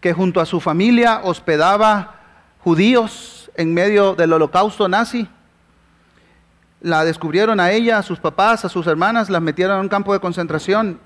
[0.00, 2.14] que junto a su familia hospedaba
[2.62, 5.28] judíos en medio del holocausto nazi.
[6.80, 10.12] La descubrieron a ella, a sus papás, a sus hermanas, las metieron en un campo
[10.12, 10.98] de concentración.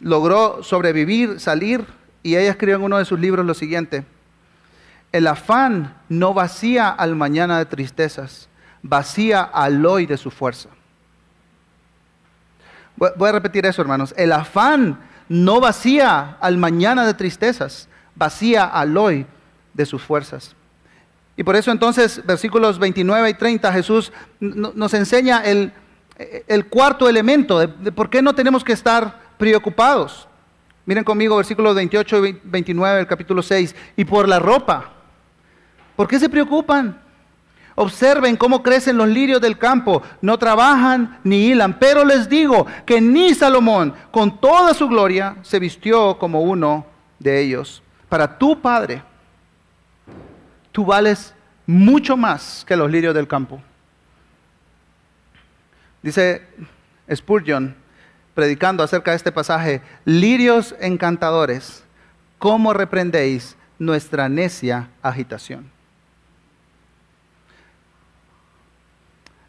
[0.00, 1.84] logró sobrevivir, salir,
[2.22, 4.04] y ella escribió en uno de sus libros lo siguiente.
[5.10, 8.48] El afán no vacía al mañana de tristezas,
[8.82, 10.70] vacía al hoy de su fuerza.
[12.96, 14.14] Voy a repetir eso, hermanos.
[14.16, 19.26] El afán no vacía al mañana de tristezas, vacía al hoy
[19.74, 20.54] de sus fuerzas.
[21.42, 25.72] Y por eso entonces, versículos 29 y 30, Jesús nos enseña el,
[26.70, 30.28] cuarto elemento de, de, por qué no tenemos que estar preocupados.
[30.86, 33.74] Miren conmigo versículos 28 y 29 del capítulo 6.
[33.96, 34.92] Y por la ropa,
[35.96, 37.00] ¿Por qué se preocupan?
[37.74, 43.00] Observen cómo crecen los lirios del campo, no trabajan ni hilan, pero les digo que
[43.00, 46.86] ni Salomón, con toda su gloria, se vistió como uno
[47.18, 47.82] de ellos.
[48.08, 49.02] Para tu Padre,
[50.72, 51.34] tú vales
[51.66, 53.62] mucho más que los lirios del campo.
[56.02, 56.46] Dice
[57.14, 57.76] Spurgeon,
[58.34, 61.84] predicando acerca de este pasaje, lirios encantadores,
[62.38, 65.70] ¿cómo reprendéis nuestra necia agitación?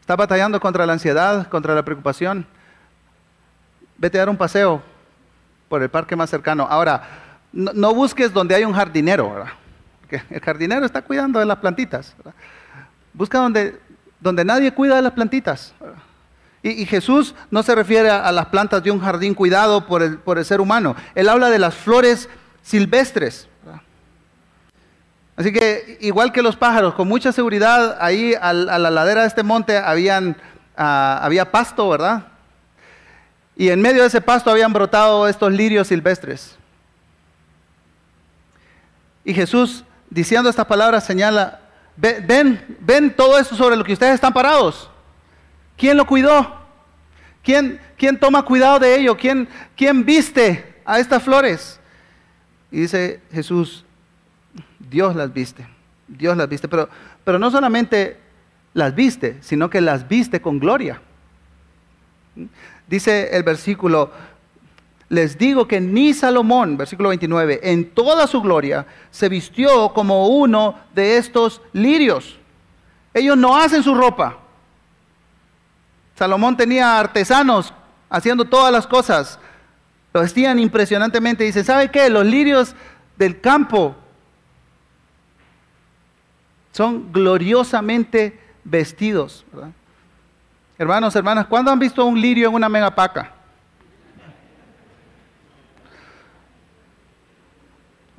[0.02, 2.46] ¿Estás batallando contra la ansiedad, contra la preocupación?
[3.98, 4.84] Vete a dar un paseo
[5.70, 6.68] por el parque más cercano.
[6.70, 7.02] Ahora,
[7.54, 9.46] no, busques donde hay un jardinero.
[10.30, 12.16] El jardinero está cuidando de las plantitas.
[13.14, 13.80] Busca donde,
[14.20, 15.74] donde nadie cuida de las plantitas.
[16.62, 20.38] Y, Jesús no se refiere a, las plantas de un jardín cuidado por el, por
[20.38, 20.96] el ser humano.
[21.14, 22.30] Él habla de las flores
[22.62, 23.50] silvestres.
[25.36, 29.44] Así que igual que los pájaros, con mucha seguridad, ahí a, la ladera de este
[29.44, 30.38] monte habían,
[30.78, 32.28] ah, había pasto, ¿verdad?
[33.56, 36.56] Y en medio de ese pasto habían brotado estos lirios silvestres.
[39.26, 41.60] Y Jesús, diciendo estas palabras, señala,
[41.98, 44.90] ven, ven todo esto sobre lo que ustedes están parados.
[45.76, 46.62] ¿Quién lo cuidó?
[47.42, 49.18] ¿Quién, quién toma cuidado de ello?
[49.18, 51.80] ¿Quién, ¿Quién viste a estas flores?
[52.72, 53.86] Y dice Jesús,
[54.80, 55.68] Dios las viste,
[56.08, 56.88] Dios las viste, pero,
[57.24, 58.18] pero no solamente
[58.74, 61.02] las viste, sino que las viste con gloria.
[62.88, 64.12] Dice el versículo,
[65.14, 70.80] les digo que ni Salomón, versículo 29, en toda su gloria se vistió como uno
[70.96, 72.40] de estos lirios.
[73.14, 74.40] Ellos no hacen su ropa.
[76.16, 77.72] Salomón tenía artesanos
[78.10, 79.38] haciendo todas las cosas.
[80.14, 81.44] Lo vestían impresionantemente.
[81.44, 82.10] Dice, ¿sabe qué?
[82.10, 82.76] Los lirios
[83.16, 83.96] del campo
[86.72, 89.46] son gloriosamente vestidos.
[90.80, 93.43] Hermanos, hermanas, ¿cuándo han visto un lirio en una megapaca?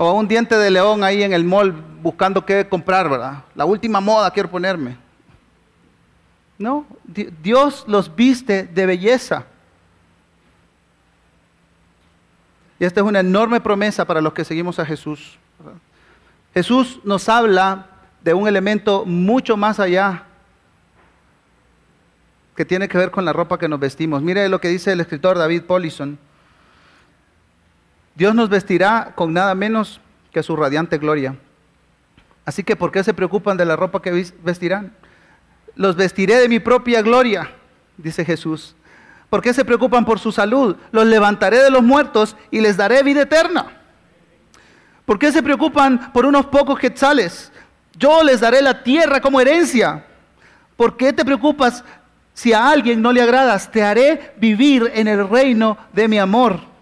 [0.04, 3.44] O un diente de león ahí en el mall buscando qué comprar, ¿verdad?
[3.54, 4.98] La última moda quiero ponerme.
[6.58, 6.86] No,
[7.42, 9.46] Dios los viste de belleza.
[12.78, 15.38] Y esta es una enorme promesa para los que seguimos a Jesús.
[16.52, 17.86] Jesús nos habla
[18.22, 20.24] de un elemento mucho más allá
[22.54, 24.22] que tiene que ver con la ropa que nos vestimos.
[24.22, 26.18] Mire lo que dice el escritor David Paulison.
[28.14, 30.00] Dios nos vestirá con nada menos
[30.32, 31.36] que su radiante gloria.
[32.44, 34.92] Así que, ¿por qué se preocupan de la ropa que vestirán?
[35.74, 37.50] Los vestiré de mi propia gloria,
[37.96, 38.76] dice Jesús.
[39.30, 40.76] ¿Por qué se preocupan por su salud?
[40.92, 43.66] Los levantaré de los muertos y les daré vida eterna.
[45.04, 47.50] ¿Por qué se preocupan por unos pocos quetzales?
[47.96, 50.04] Yo les daré la tierra como herencia.
[50.76, 51.84] ¿Por qué te preocupas
[52.32, 53.70] si a alguien no le agradas?
[53.70, 56.73] Te haré vivir en el reino de mi amor.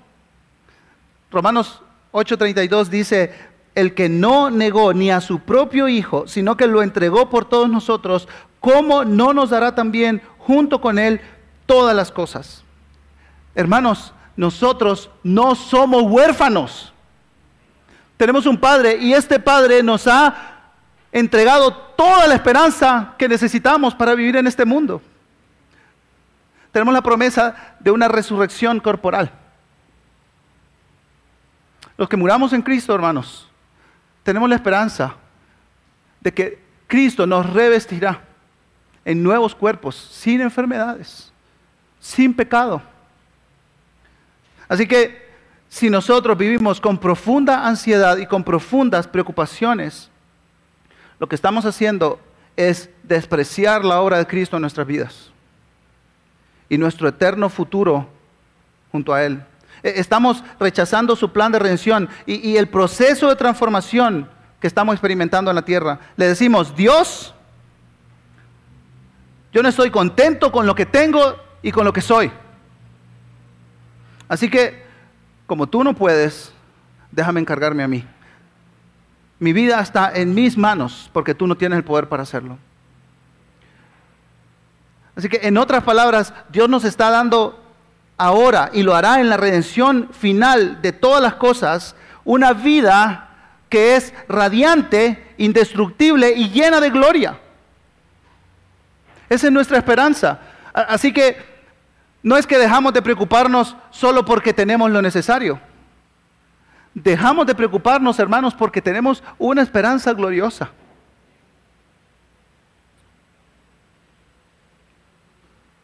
[1.33, 3.35] Romanos 8:32 dice,
[3.75, 7.69] el que no negó ni a su propio Hijo, sino que lo entregó por todos
[7.69, 8.29] nosotros,
[8.61, 11.21] ¿cómo no nos dará también junto con él
[11.67, 12.63] todas las cosas.
[13.55, 16.93] Hermanos, nosotros no somos huérfanos.
[18.17, 20.35] Tenemos un Padre y este Padre nos ha
[21.11, 25.03] entregado toda la esperanza que necesitamos para vivir en este mundo.
[26.73, 29.31] Tenemos la promesa de una resurrección corporal.
[32.03, 33.47] Los que muramos en Cristo, hermanos,
[34.25, 35.15] tenemos la esperanza
[36.21, 38.21] de que Cristo nos revestirá
[39.05, 41.33] en nuevos cuerpos, sin enfermedades
[42.01, 42.83] sin pecado.
[44.69, 45.31] Así que
[45.69, 50.11] si nosotros vivimos con profunda ansiedad y con profundas preocupaciones,
[51.21, 52.19] lo que estamos haciendo
[52.57, 55.31] es despreciar la obra de Cristo en nuestras vidas
[56.69, 58.09] y nuestro eterno futuro
[58.91, 59.45] junto a Él.
[59.83, 64.29] E, estamos rechazando su plan de redención y, y, el proceso de transformación
[64.61, 65.99] que estamos experimentando en la tierra.
[66.17, 67.35] Le decimos, Dios,
[69.53, 72.31] yo no estoy contento con lo que tengo y con lo que soy.
[74.29, 74.83] Así que,
[75.47, 76.53] como tú no puedes,
[77.11, 78.05] déjame encargarme a mí.
[79.39, 82.57] Mi vida está en mis manos porque tú no tienes el poder para hacerlo.
[85.15, 87.62] Así que, en otras palabras, Dios nos está dando
[88.23, 93.29] ahora y lo hará en la redención final de todas las cosas, una vida
[93.69, 97.39] que es radiante, indestructible y llena de gloria.
[99.29, 100.39] Esa es nuestra esperanza.
[100.73, 101.37] Así que
[102.23, 105.59] no es que dejamos de preocuparnos solo porque tenemos lo necesario.
[106.95, 110.71] Dejamos de preocuparnos, hermanos, porque tenemos una esperanza gloriosa.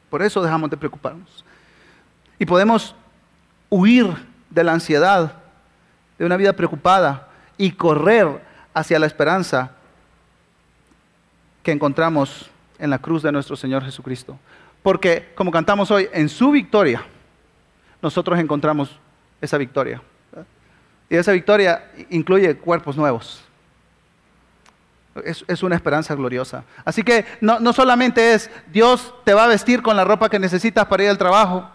[0.08, 1.44] Por eso dejamos de preocuparnos.
[2.38, 2.94] Y podemos
[3.68, 4.14] huir
[4.50, 5.34] de la ansiedad,
[6.18, 9.72] de una vida preocupada, y correr hacia la esperanza
[11.62, 14.38] que encontramos en la cruz de nuestro Señor Jesucristo.
[14.82, 17.02] Porque, como cantamos hoy, en su victoria,
[18.00, 18.98] nosotros encontramos
[19.40, 20.00] esa victoria.
[21.10, 23.42] Y esa victoria incluye cuerpos nuevos.
[25.24, 26.62] Es, una esperanza gloriosa.
[26.84, 30.86] Así que no, solamente es Dios te va a vestir con la ropa que necesitas
[30.86, 31.68] para ir al trabajo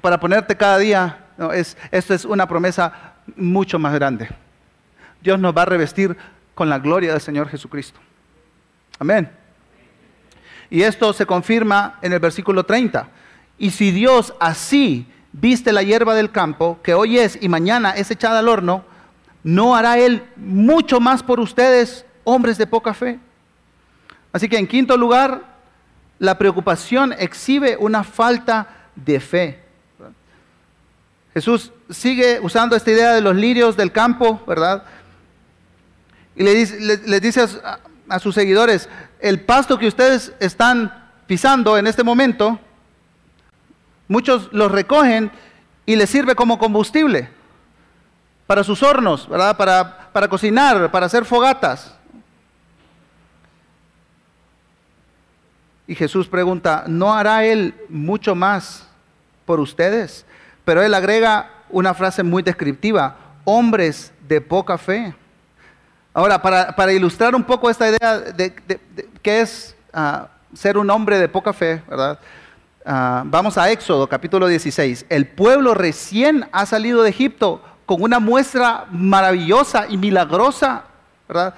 [0.00, 1.26] para ponerte cada día.
[1.36, 4.28] No, es, esto es una promesa mucho más grande.
[5.22, 6.16] Dios nos va a revestir
[6.54, 8.00] con la gloria del Señor Jesucristo.
[8.98, 9.30] Amén.
[10.70, 13.08] Y esto se confirma en el versículo 30.
[13.58, 18.10] Y si Dios así viste la hierba del campo, que hoy es y mañana es
[18.10, 18.84] echada al horno,
[19.42, 23.18] ¿no hará Él mucho más por ustedes, hombres de poca fe?
[24.32, 25.42] Así que en quinto lugar,
[26.18, 29.60] la preocupación exhibe una falta de fe.
[31.34, 34.84] Jesús sigue usando esta idea de los lirios del campo, ¿verdad?
[36.36, 38.88] Y le dice, les dice a, a sus seguidores,
[39.20, 42.58] el pasto que ustedes están pisando en este momento,
[44.08, 45.30] muchos los recogen
[45.86, 47.30] y les sirve como combustible
[48.46, 49.56] para sus hornos, ¿verdad?
[49.56, 51.94] Para, para cocinar, para hacer fogatas.
[55.86, 58.86] Y Jesús pregunta, ¿no hará Él mucho más
[59.46, 60.26] por ustedes?
[60.64, 65.14] Pero Él agrega una frase muy descriptiva, hombres de poca fe.
[66.14, 68.54] Ahora, para, ilustrar un poco esta idea de,
[69.22, 72.18] qué es ah, ser un hombre de poca fe, ¿verdad?
[72.84, 75.06] Ah, vamos a Éxodo capítulo 16.
[75.08, 80.84] El pueblo recién ha salido de Egipto con una muestra maravillosa y milagrosa,
[81.28, 81.54] ¿verdad?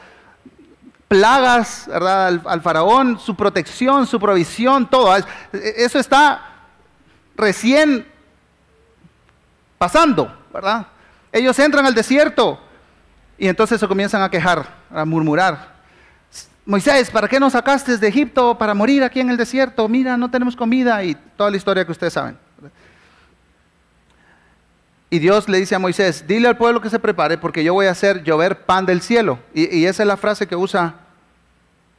[1.08, 2.40] Plagas, ¿verdad?
[2.44, 5.14] Al faraón, su protección, su provisión, todo.
[5.52, 6.42] Eso está
[7.36, 8.06] recién
[9.84, 10.86] pasando, ¿verdad?
[11.30, 12.58] Ellos entran al desierto
[13.36, 15.74] y entonces se comienzan a quejar, a murmurar.
[16.64, 19.86] Moisés, ¿para qué nos sacaste de Egipto para morir aquí en el desierto?
[19.86, 22.38] Mira, no tenemos comida y toda la historia que ustedes saben.
[25.10, 27.84] Y Dios le dice a Moisés, dile al pueblo que se prepare porque yo voy
[27.84, 29.38] a hacer llover pan del cielo.
[29.52, 30.94] Y, esa es la frase que usa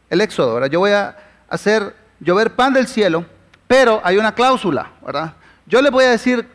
[0.09, 0.71] el Éxodo, ¿verdad?
[0.71, 1.15] Yo voy a
[1.47, 3.27] hacer llover pan del cielo,
[3.67, 5.33] pero hay una cláusula, ¿verdad?
[5.67, 6.54] Yo les voy a decir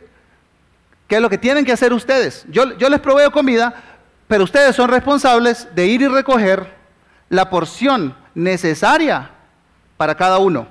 [1.11, 2.47] qué es lo que tienen que hacer ustedes.
[2.51, 3.75] Yo, les proveo comida,
[4.29, 6.73] pero ustedes son responsables de ir y recoger
[7.29, 9.29] la porción necesaria
[9.97, 10.69] para cada uno.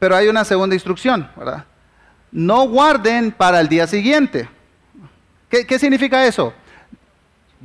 [0.00, 1.64] Pero hay una segunda instrucción, ¿verdad?
[2.32, 4.48] No guarden para el día siguiente.
[5.48, 6.52] ¿Qué, ¿Qué, significa eso?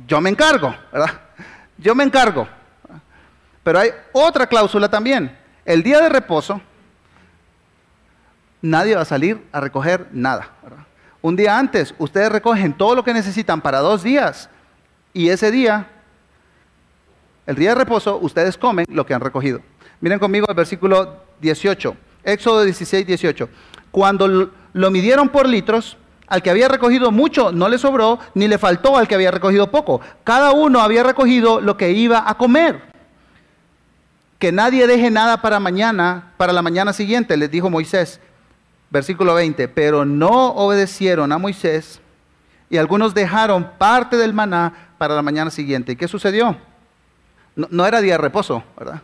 [0.06, 1.10] Yo me encargo, ¿verdad?
[1.76, 2.46] Yo me encargo.
[3.64, 5.36] Pero hay otra cláusula también.
[5.64, 6.60] El día de reposo,
[8.62, 10.50] nadie va a salir a recoger nada.
[11.20, 14.48] Un día antes, ustedes recogen todo lo que necesitan para dos días
[15.12, 15.88] y ese día,
[17.46, 19.60] el día de reposo, ustedes comen lo que han recogido.
[20.00, 23.48] Miren conmigo el versículo 18, Éxodo 16, 18.
[23.90, 25.96] Cuando lo midieron por litros,
[26.28, 29.70] al que había recogido mucho no le sobró, ni le faltó al que había recogido
[29.70, 30.00] poco.
[30.24, 32.82] Cada uno había recogido lo que iba a comer.
[34.38, 38.20] Que nadie deje nada para mañana, para la mañana siguiente, les dijo Moisés.
[38.90, 42.00] Versículo 20, pero no obedecieron a Moisés
[42.70, 45.92] y algunos dejaron parte del maná para la mañana siguiente.
[45.92, 46.56] ¿Y qué sucedió?
[47.54, 49.02] No, era día de reposo, ¿verdad?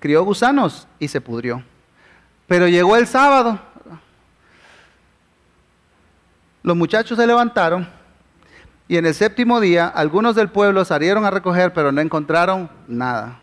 [0.00, 1.62] Crió gusanos y se pudrió.
[2.46, 3.58] Pero llegó el sábado.
[6.62, 7.88] Los muchachos se levantaron
[8.88, 13.40] y en el séptimo día algunos del pueblo salieron a recoger, pero no encontraron nada.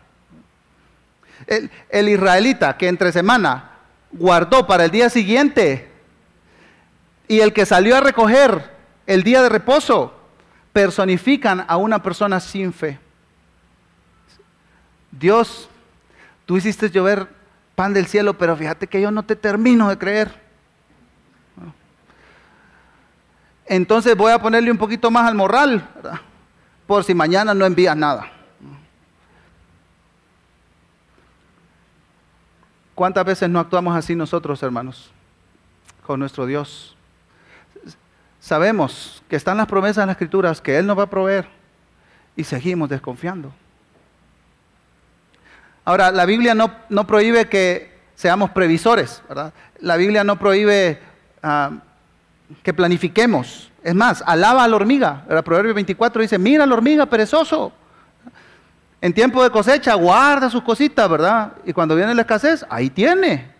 [1.46, 3.71] El, el israelita que entre semana
[4.12, 5.90] guardó para el día siguiente.
[7.28, 8.70] Y el que salió a recoger
[9.06, 10.14] el día de reposo,
[10.72, 12.98] personifican a una persona sin fe.
[15.10, 15.68] Dios,
[16.46, 17.28] tú hiciste llover
[17.74, 20.40] pan del cielo, pero fíjate que yo no te termino de creer.
[23.66, 25.88] Entonces voy a ponerle un poquito más al morral,
[26.86, 28.31] por si mañana no envías nada.
[33.02, 35.10] ¿Cuántas veces no actuamos así nosotros, hermanos,
[36.06, 36.96] con nuestro Dios?
[38.38, 41.48] Sabemos que están las promesas en las escrituras que Él nos va a proveer
[42.36, 43.52] y seguimos desconfiando.
[45.84, 49.52] Ahora, la Biblia no, no prohíbe que seamos previsores, ¿verdad?
[49.80, 51.00] La Biblia no prohíbe
[51.42, 51.72] ah,
[52.62, 53.72] que planifiquemos.
[53.82, 55.24] Es más, alaba a la hormiga.
[55.28, 57.72] El Proverbio 24 dice, mira la hormiga perezoso.
[59.02, 61.54] En tiempo de cosecha guarda sus cositas, ¿verdad?
[61.66, 63.50] Y cuando viene la escasez, ahí tiene.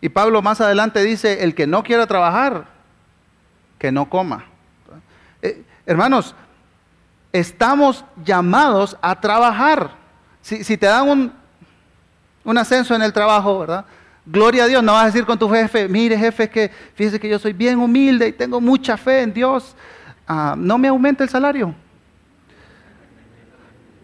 [0.00, 2.64] Y Pablo más adelante dice, el que no quiera trabajar,
[3.78, 4.46] que no coma.
[5.42, 6.34] Eh, hermanos,
[7.32, 9.90] estamos llamados a trabajar.
[10.40, 11.30] Si, te dan
[12.44, 13.84] un, ascenso en el trabajo, ¿verdad?
[14.24, 17.28] Gloria a Dios, no vas a decir con tu jefe, mire jefe, que fíjese que
[17.28, 19.76] yo soy bien humilde y tengo mucha fe en Dios.
[20.26, 21.74] Ah, no me aumente el salario.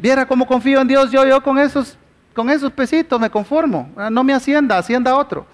[0.00, 1.98] Viera cómo confío en Dios, yo, yo con esos,
[2.34, 3.90] con esos pesitos me conformo.
[4.10, 5.44] No me hacienda, hacienda otro.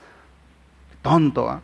[1.02, 1.50] Tonto.
[1.50, 1.60] ¿ah?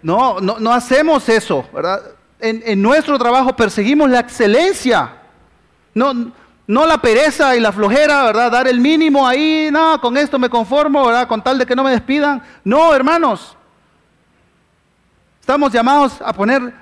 [0.00, 2.02] No, no, no, hacemos eso, ¿verdad?
[2.38, 5.10] En, nuestro trabajo perseguimos la excelencia.
[5.92, 6.32] No,
[6.68, 8.52] No la pereza y la flojera, ¿verdad?
[8.52, 11.26] Dar el mínimo ahí, no, con esto me conformo, ¿verdad?
[11.26, 12.44] Con tal de que no me despidan.
[12.62, 13.56] No, hermanos.
[15.40, 16.72] Estamos llamados a poner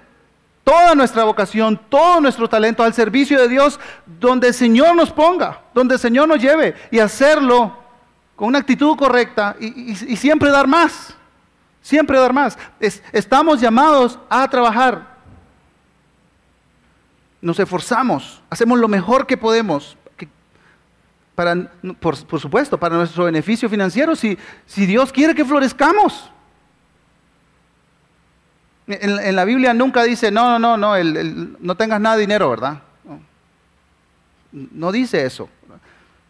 [0.64, 5.62] toda nuestra vocación, todo nuestro talento al servicio de Dios, donde el Señor nos ponga,
[5.72, 7.76] donde el Señor nos lleve y hacerlo
[8.36, 11.16] con una actitud correcta y, siempre dar más,
[11.80, 12.58] siempre dar más.
[13.12, 15.16] estamos llamados a trabajar.
[17.40, 19.96] Nos esforzamos, hacemos lo mejor que podemos.
[21.34, 26.30] para, por, supuesto, para nuestro beneficio financiero, si, si Dios quiere que florezcamos.
[28.88, 32.82] En, la Biblia nunca dice, no, no, no, no, no tengas nada de dinero, ¿verdad?
[34.50, 35.50] No, dice eso.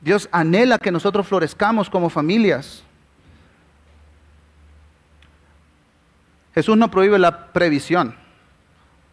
[0.01, 2.83] Dios anhela que nosotros florezcamos como familias.
[6.53, 8.17] Jesús no prohíbe la previsión,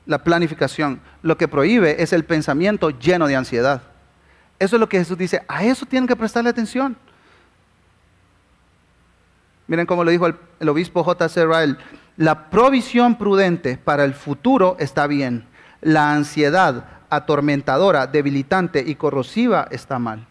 [0.08, 1.00] la planificación.
[1.22, 3.84] Lo que prohíbe es el pensamiento lleno de ansiedad.
[4.58, 5.44] Eso es lo que Jesús dice.
[5.48, 6.98] A eso tienen que prestarle atención.
[9.68, 11.46] Miren cómo lo dijo el, el obispo J.C.
[11.46, 11.78] Ryle.
[12.18, 15.46] La provisión prudente para el futuro está bien.
[15.82, 20.26] La ansiedad atormentadora, debilitante y corrosiva está mal.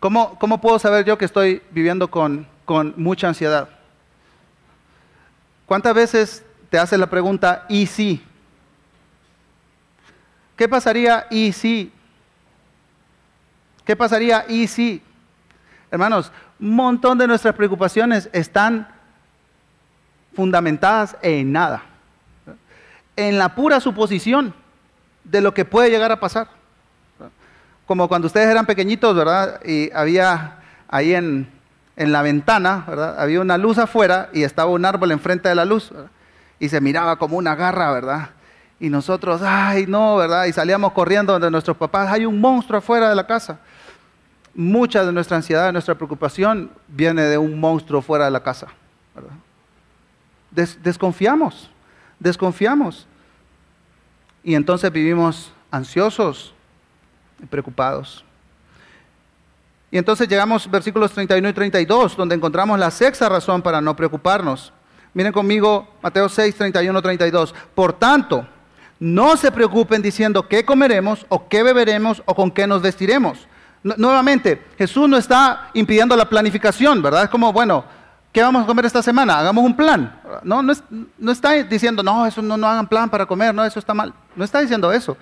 [0.00, 3.68] ¿Cómo, puedo saber yo que estoy viviendo con, con mucha ansiedad?
[5.66, 8.22] ¿Cuántas veces te hace la pregunta, ¿y si?
[10.56, 11.92] ¿Qué pasaría y si?
[13.84, 15.02] ¿Qué pasaría y si?
[15.90, 18.88] Hermanos, un montón de nuestras preocupaciones están
[20.36, 21.82] fundamentadas en nada,
[23.16, 24.54] en la pura suposición
[25.24, 26.48] de lo que puede llegar a pasar.
[27.86, 29.60] Como cuando ustedes eran pequeñitos, ¿verdad?
[29.64, 30.58] Y había
[30.88, 31.48] ahí en,
[31.96, 33.18] la ventana, ¿verdad?
[33.18, 35.90] Había una luz afuera y estaba un árbol enfrente de la luz,
[36.58, 38.30] y se miraba como una garra, ¿verdad?
[38.78, 40.44] Y nosotros, ay, no, ¿verdad?
[40.44, 43.58] Y salíamos corriendo donde nuestros papás, hay un monstruo afuera de la casa.
[44.54, 48.66] Mucha de nuestra ansiedad, de nuestra preocupación viene de un monstruo fuera de la casa,
[50.82, 51.70] desconfiamos,
[52.18, 53.06] desconfiamos.
[54.42, 56.54] Y entonces vivimos ansiosos
[57.42, 58.24] y preocupados.
[59.90, 64.72] Y entonces llegamos versículos 31 y 32, donde encontramos la sexta razón para no preocuparnos.
[65.14, 67.54] Miren conmigo Mateo 6, 31, 32.
[67.74, 68.46] Por tanto,
[68.98, 73.46] no se preocupen diciendo qué comeremos o qué beberemos o con qué nos vestiremos.
[73.82, 77.24] nuevamente, Jesús no está impidiendo la planificación, ¿verdad?
[77.24, 77.84] Es como, bueno,
[78.36, 79.38] ¿qué vamos a comer esta semana?
[79.38, 80.20] Hagamos un plan.
[80.42, 84.12] No, no, está diciendo, no, eso no, hagan plan para comer, no, eso está mal.
[84.34, 85.16] No está diciendo eso.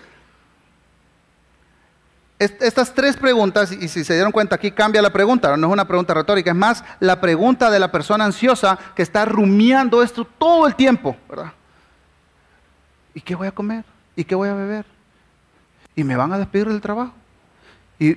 [2.40, 5.86] estas tres preguntas, y si se dieron cuenta aquí cambia la pregunta, no es una
[5.86, 10.66] pregunta retórica, es más la pregunta de la persona ansiosa que está rumiando esto todo
[10.66, 11.52] el tiempo, ¿verdad?
[13.14, 13.84] ¿Y qué voy a comer?
[14.16, 14.86] ¿Y qué voy a beber?
[15.94, 17.12] ¿Y me van a despedir del trabajo?
[17.96, 18.16] ¿Y,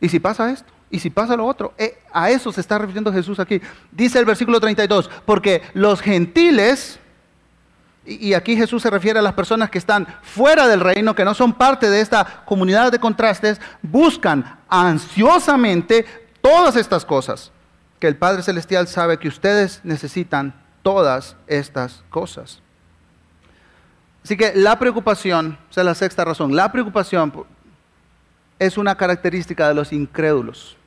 [0.00, 0.77] y si pasa esto?
[0.90, 3.60] Y si pasa lo otro, eh, a eso se está refiriendo Jesús aquí.
[3.92, 6.98] Dice el versículo 32, porque los gentiles,
[8.06, 11.34] y aquí Jesús se refiere a las personas que están fuera del reino, que no
[11.34, 16.06] son parte de esta comunidad de contrastes, buscan ansiosamente
[16.40, 17.52] todas estas cosas,
[18.00, 22.62] que el Padre Celestial sabe que ustedes necesitan todas estas cosas.
[24.24, 27.44] Así que la preocupación, esa es la sexta razón, la preocupación
[28.58, 30.77] es una característica de los incrédulos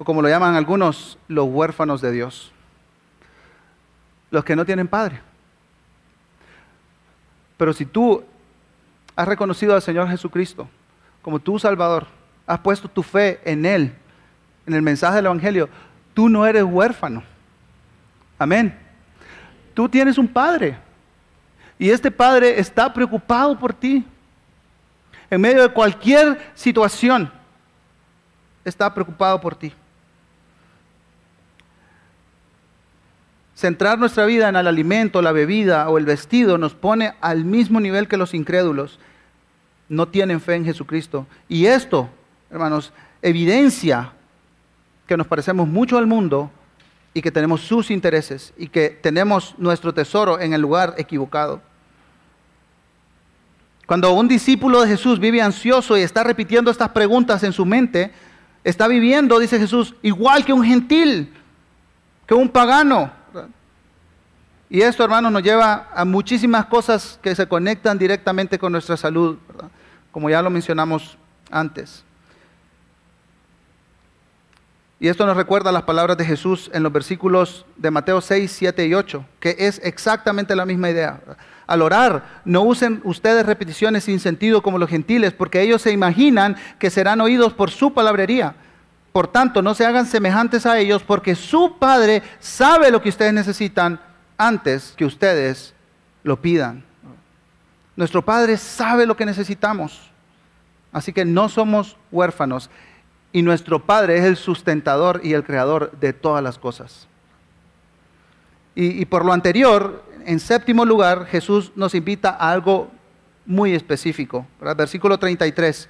[0.00, 2.50] o como lo llaman algunos, los huérfanos de Dios,
[4.30, 5.20] los que no tienen padre.
[7.58, 8.24] Pero si tú
[9.14, 10.66] has reconocido al Señor Jesucristo
[11.20, 12.06] como tu Salvador,
[12.46, 13.94] has puesto tu fe en Él,
[14.64, 15.68] en el mensaje del Evangelio,
[16.14, 17.22] tú no eres huérfano.
[18.38, 18.74] Amén.
[19.74, 20.78] Tú tienes un Padre.
[21.78, 24.02] Y este Padre está preocupado por ti.
[25.28, 27.30] En medio de cualquier situación,
[28.64, 29.74] está preocupado por ti.
[33.60, 37.78] Centrar nuestra vida en el alimento, la bebida o el vestido nos pone al mismo
[37.78, 38.98] nivel que los incrédulos.
[39.86, 41.26] No tienen fe en Jesucristo.
[41.46, 42.08] Y esto,
[42.50, 42.90] hermanos,
[43.20, 44.12] evidencia
[45.06, 46.50] que nos parecemos mucho al mundo
[47.12, 51.60] y que tenemos sus intereses y que tenemos nuestro tesoro en el lugar equivocado.
[53.84, 58.10] Cuando un discípulo de Jesús vive ansioso y está repitiendo estas preguntas en su mente,
[58.64, 61.30] está viviendo, dice Jesús, igual que un gentil,
[62.26, 63.19] que un pagano.
[64.72, 69.36] Y esto, hermanos, nos lleva a muchísimas cosas que se conectan directamente con nuestra salud,
[70.12, 71.18] como ya lo mencionamos
[71.50, 72.04] antes.
[75.00, 78.86] Y esto nos recuerda las palabras de Jesús en los versículos de Mateo 6, 7
[78.86, 81.20] y 8, que es exactamente la misma idea.
[81.66, 86.56] al orar, no usen ustedes repeticiones sin sentido como los gentiles, porque ellos se imaginan
[86.78, 88.54] que serán oídos por su palabrería.
[89.12, 93.32] Por tanto, no se hagan semejantes a ellos, porque su Padre sabe lo que ustedes
[93.32, 94.00] necesitan
[94.40, 95.74] antes que ustedes
[96.22, 96.82] lo pidan.
[97.94, 100.10] Nuestro Padre sabe lo que necesitamos.
[100.92, 102.70] Así que no somos huérfanos.
[103.32, 107.06] Y nuestro Padre es el sustentador y el creador de todas las cosas.
[108.74, 112.90] Y, por lo anterior, en séptimo lugar, Jesús nos invita a algo
[113.44, 114.46] muy específico.
[114.74, 115.86] Versículo 33.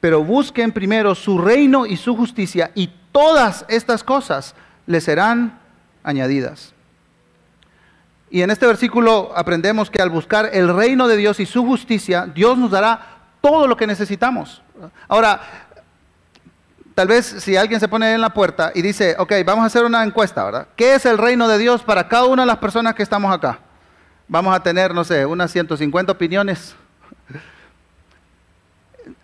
[0.00, 4.54] Pero busquen primero su reino y su justicia y todas estas cosas
[4.86, 5.58] les serán
[6.02, 6.73] añadidas.
[8.34, 12.26] Y en este versículo aprendemos que al buscar el reino de Dios y su justicia,
[12.26, 14.60] Dios nos dará todo lo que necesitamos.
[15.06, 15.40] Ahora,
[16.96, 19.84] tal vez si alguien se pone en la puerta y dice, ok, vamos a hacer
[19.84, 20.66] una encuesta, ¿verdad?
[20.74, 23.60] ¿Qué es el reino de Dios para cada una de las personas que estamos acá?
[24.26, 26.74] Vamos a tener, no sé, unas 150 opiniones.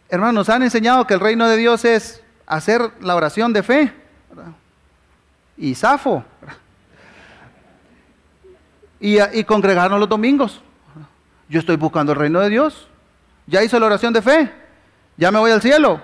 [0.08, 3.92] Hermanos, nos han enseñado que el reino de Dios es hacer la oración de fe.
[5.56, 6.24] Y zafo.
[9.00, 10.60] Y, y congregarnos los domingos.
[11.48, 12.88] Yo estoy buscando el reino de Dios.
[13.46, 14.52] Ya hice la oración de fe.
[15.16, 16.00] Ya me voy al cielo.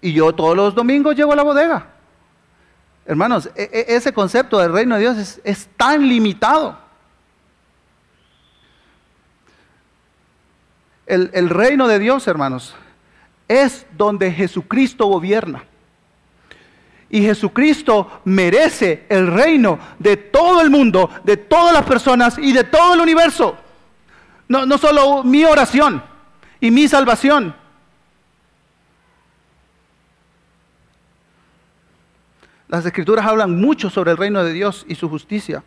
[0.00, 1.86] Y yo todos los domingos llego a la bodega.
[3.04, 6.78] Hermanos, e, e, ese concepto del reino de Dios es, tan limitado.
[11.06, 12.74] El, el reino de Dios, hermanos,
[13.48, 15.64] es donde Jesucristo gobierna.
[17.10, 22.64] Y Jesucristo merece el reino de todo el mundo, de todas las personas y de
[22.64, 23.56] todo el universo.
[24.48, 26.02] No, no solo mi oración
[26.60, 27.54] y mi salvación,
[32.70, 35.64] Las escrituras hablan mucho sobre el reino de Dios y su justicia.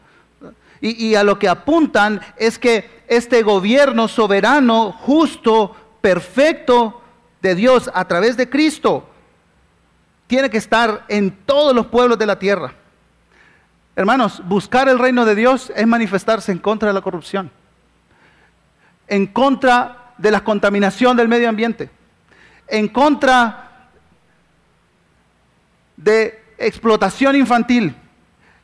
[0.79, 7.01] Y, a lo que apuntan es que este gobierno soberano, justo, perfecto
[7.41, 9.09] de Dios a través de Cristo,
[10.34, 12.73] tiene que estar en todos los pueblos de la tierra.
[13.95, 17.51] Hermanos, buscar el reino de Dios es manifestarse en contra de la corrupción,
[19.07, 21.91] en contra de la contaminación del medio ambiente,
[22.67, 23.89] en contra
[25.97, 27.95] de explotación infantil,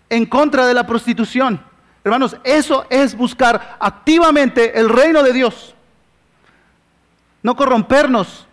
[0.10, 1.64] en contra de la prostitución.
[2.04, 5.76] Hermanos, eso es buscar activamente el reino de Dios.
[7.44, 8.48] No corrompernos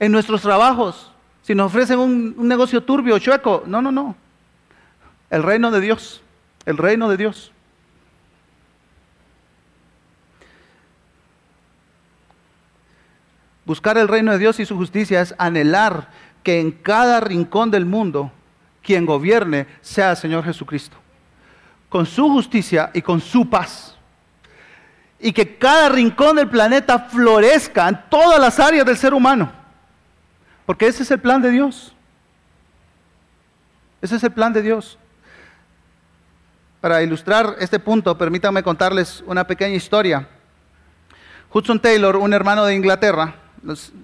[0.00, 1.11] en nuestros trabajos.
[1.42, 3.64] Si nos ofrecen un, negocio turbio, chueco.
[3.66, 4.16] No, no, no.
[5.30, 6.22] El reino de Dios.
[6.64, 7.52] El reino de Dios.
[13.64, 16.10] Buscar el reino de Dios y su justicia es anhelar
[16.42, 18.32] que en cada rincón del mundo
[18.82, 20.96] quien gobierne sea el Señor Jesucristo,
[21.88, 23.96] con su justicia y con su paz.
[25.20, 29.61] Y que cada rincón del planeta florezca en todas las áreas del ser humano.
[30.66, 31.94] Porque ese es el plan de Dios.
[34.00, 34.98] Ese es el plan de Dios.
[36.80, 40.28] Para ilustrar este punto, permítanme contarles una pequeña historia.
[41.52, 43.34] Hudson Taylor, un hermano de Inglaterra,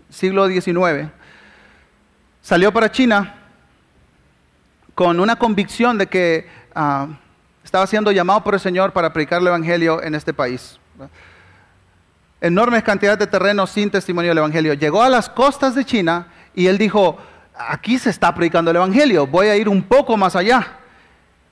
[0.08, 1.08] siglo XIX,
[2.40, 3.34] salió para China
[4.94, 7.08] con una convicción de que ah,
[7.64, 10.78] estaba siendo llamado por el Señor para predicar el Evangelio en este país.
[12.40, 14.74] Enormes cantidades de terreno sin testimonio del Evangelio.
[14.74, 16.28] Llegó a las costas de China
[16.58, 17.16] y él dijo,
[17.56, 20.78] aquí se está predicando el Evangelio, voy a ir un poco más allá.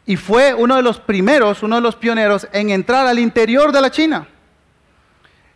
[0.04, 3.80] Y fue uno de los primeros, uno de los pioneros en entrar al interior de
[3.80, 4.26] la China.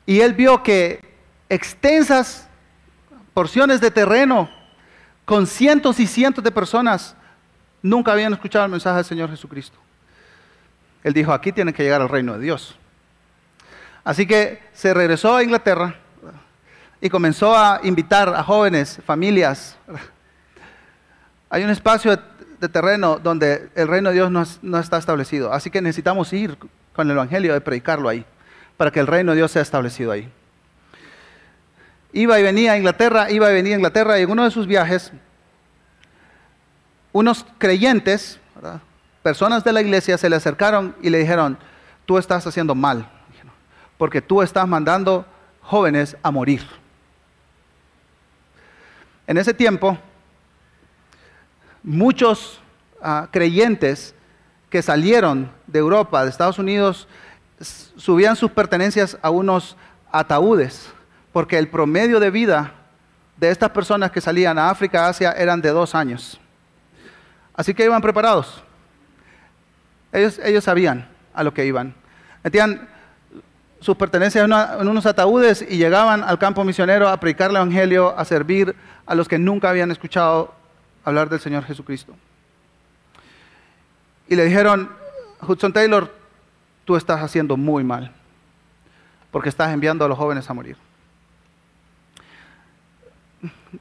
[0.06, 1.00] Y él vio que
[1.48, 2.48] extensas
[3.34, 4.48] porciones de terreno
[5.24, 7.16] con cientos y cientos de personas
[7.82, 9.78] nunca habían escuchado el mensaje del Señor Jesucristo.
[11.02, 12.76] Él dijo, aquí tienen que llegar al reino de Dios.
[14.04, 15.96] Así que se regresó a Inglaterra
[17.00, 19.76] y comenzó a invitar a jóvenes, familias.
[21.48, 22.18] Hay un espacio
[22.60, 24.30] de terreno donde el reino de Dios
[24.62, 25.52] no, está establecido.
[25.52, 26.56] Así que necesitamos ir
[26.94, 28.24] con el Evangelio y predicarlo ahí,
[28.76, 30.30] para que el reino de Dios sea establecido ahí.
[32.12, 34.66] Iba y venía a Inglaterra, iba y venía a Inglaterra y en uno de sus
[34.66, 35.12] viajes
[37.12, 38.38] unos creyentes,
[39.22, 41.58] personas de la iglesia, se le acercaron y le dijeron,
[42.06, 43.08] tú estás haciendo mal,
[43.98, 45.24] porque tú estás mandando
[45.60, 46.62] jóvenes a morir.
[49.30, 49.96] En ese tiempo,
[51.84, 52.60] muchos
[53.00, 54.12] ah, creyentes
[54.68, 57.06] que salieron de Europa, de Estados Unidos,
[57.60, 59.76] subían sus pertenencias a unos
[60.10, 60.90] ataúdes,
[61.32, 62.72] porque el promedio de vida
[63.36, 66.40] de estas personas que salían a África, Asia, eran de dos años.
[67.54, 68.64] Así que iban preparados.
[70.10, 71.94] Ellos, ellos sabían a lo que iban.
[73.80, 78.24] Sus pertenencias en, unos ataúdes y llegaban al campo misionero a predicar el Evangelio, a
[78.24, 78.76] servir
[79.06, 80.54] a los que nunca habían escuchado
[81.04, 82.14] hablar del Señor Jesucristo.
[84.28, 84.90] Y le dijeron,
[85.40, 86.14] Hudson Taylor,
[86.84, 88.12] tú estás haciendo muy mal,
[89.30, 90.76] porque estás enviando a los jóvenes a morir.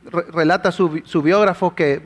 [0.06, 2.02] Re- relata su, su biógrafo que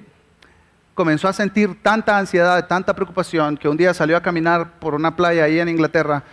[0.95, 5.15] comenzó a sentir tanta ansiedad, tanta preocupación, que un día salió a caminar por una
[5.15, 6.23] playa ahí en Inglaterra,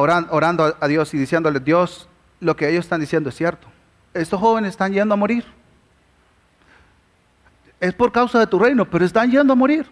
[0.00, 2.08] oran- orando a- Dios y diciéndole, Dios,
[2.40, 3.66] lo que ellos están diciendo es cierto.
[4.14, 5.44] Estos jóvenes están yendo a morir.
[7.80, 9.86] Es por causa de tu reino, pero están yendo a morir.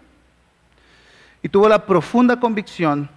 [1.43, 3.09] Y tuvo la profunda convicción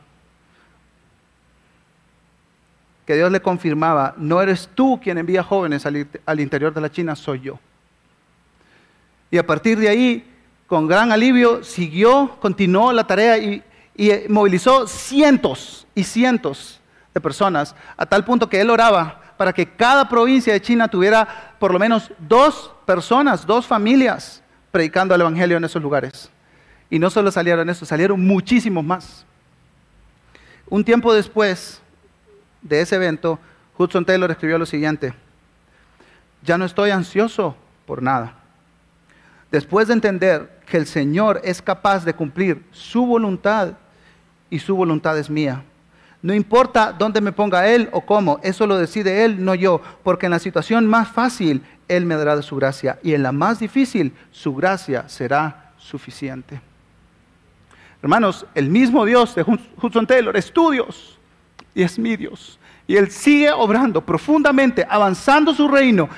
[3.06, 6.90] que Dios le confirmaba, no eres tú quien envía jóvenes al, al interior de la
[6.90, 7.60] China, soy yo.
[9.30, 10.32] Y a partir de ahí,
[10.68, 13.62] con gran alivio, siguió, continuó la tarea y,
[13.96, 16.80] y, eh, movilizó cientos y cientos
[17.14, 21.56] de personas, a tal punto que él oraba para que cada provincia de China tuviera
[21.60, 24.42] por lo menos dos personas, dos familias
[24.72, 26.30] predicando el Evangelio en esos lugares.
[26.90, 29.26] Y no solo salieron esos, salieron muchísimos más.
[30.68, 31.82] Un tiempo después
[32.62, 33.40] de ese evento,
[33.78, 35.14] Hudson Taylor escribió lo siguiente,
[36.42, 38.36] ya no estoy ansioso por nada.
[39.52, 43.74] Después de entender que el Señor es capaz de cumplir su voluntad
[44.54, 45.64] y su voluntad es mía.
[46.22, 50.28] No importa dónde me ponga Él o cómo, eso lo decide Él, no yo, porque
[50.28, 53.60] en la situación más fácil Él me dará de su gracia y en la más
[53.60, 56.62] difícil su gracia será suficiente.
[58.02, 61.18] Hermanos, el mismo Dios de Hud- Hudson Taylor es tu Dios
[61.74, 62.60] y es mi Dios.
[62.86, 66.10] Y Él sigue obrando profundamente, avanzando su reino,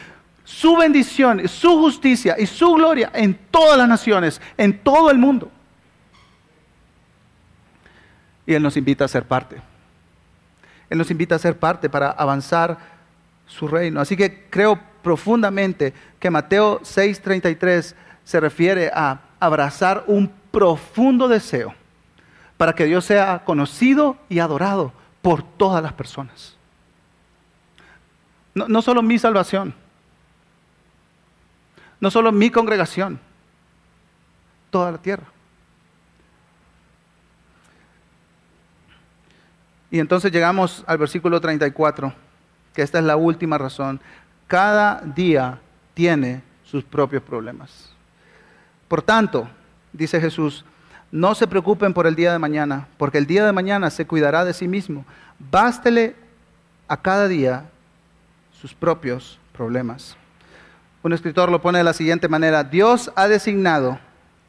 [0.44, 5.50] su bendición, su justicia y su gloria en todas las naciones, en todo el mundo.
[8.46, 9.62] Y Él nos invita a ser parte.
[10.90, 12.78] Él nos invita a ser parte para avanzar
[13.48, 14.00] su reino.
[14.00, 21.74] Así que creo profundamente que Mateo 6:33 se refiere a abrazar un profundo deseo
[22.58, 26.56] para que Dios sea conocido y adorado por todas las personas.
[28.54, 29.74] No, no solo mi salvación,
[32.00, 33.20] no solo mi congregación,
[34.70, 35.35] toda la tierra.
[39.92, 42.14] Y entonces llegamos al versículo 34,
[42.74, 44.00] que esta es la última razón.
[44.48, 45.60] Cada día
[45.94, 47.92] tiene sus propios problemas.
[48.88, 49.48] Por tanto,
[49.94, 50.66] dice Jesús,
[51.12, 54.44] no se preocupen por el día de mañana, porque el día de mañana se cuidará
[54.44, 55.06] de sí mismo.
[55.40, 56.16] Bástele
[56.88, 57.66] a cada día
[58.52, 60.18] sus propios problemas.
[61.04, 64.00] Un escritor lo pone de la siguiente manera, Dios ha designado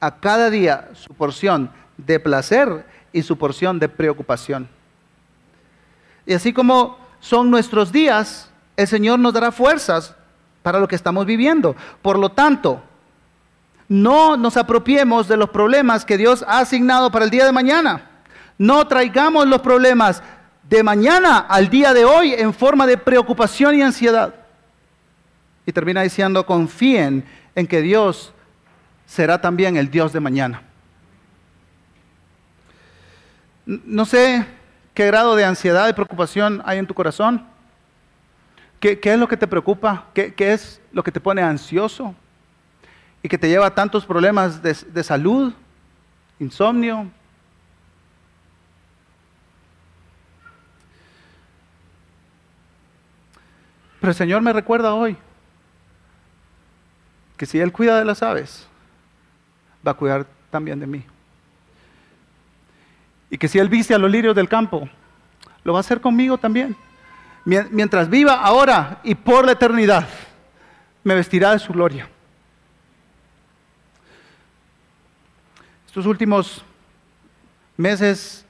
[0.00, 4.68] a cada día su porción de placer y su porción de preocupación.
[6.26, 10.14] Y así como son nuestros días, el Señor nos dará fuerzas
[10.62, 11.76] para lo que estamos viviendo.
[12.02, 12.82] Por lo tanto,
[13.88, 18.10] no nos apropiemos de los problemas que Dios ha asignado para el día de mañana.
[18.58, 20.22] No traigamos los problemas
[20.68, 24.34] de mañana al día de hoy en forma de preocupación y ansiedad.
[25.64, 27.24] Y termina diciendo, confíen
[27.54, 28.32] en que Dios
[29.06, 30.62] será también el Dios de mañana.
[33.64, 34.46] No sé
[34.96, 37.46] qué grado de ansiedad y preocupación hay en tu corazón.
[38.80, 40.06] ¿Qué, es lo que te preocupa?
[40.14, 42.14] ¿Qué, qué es lo que te pone ansioso?
[43.22, 45.52] Y que te lleva a tantos problemas de, de salud,
[46.38, 47.10] insomnio.
[54.00, 55.18] Pero el Señor me recuerda hoy
[57.36, 58.66] que si Él cuida de las aves,
[59.86, 61.04] va a cuidar también de mí.
[63.30, 64.88] Y que si Él viste a los lirios del campo,
[65.64, 66.76] lo va a hacer conmigo también.
[67.44, 70.08] Mien- Mientras viva ahora y por la eternidad,
[71.04, 72.08] me vestirá de su gloria.
[75.86, 76.62] Estos últimos
[77.76, 78.44] meses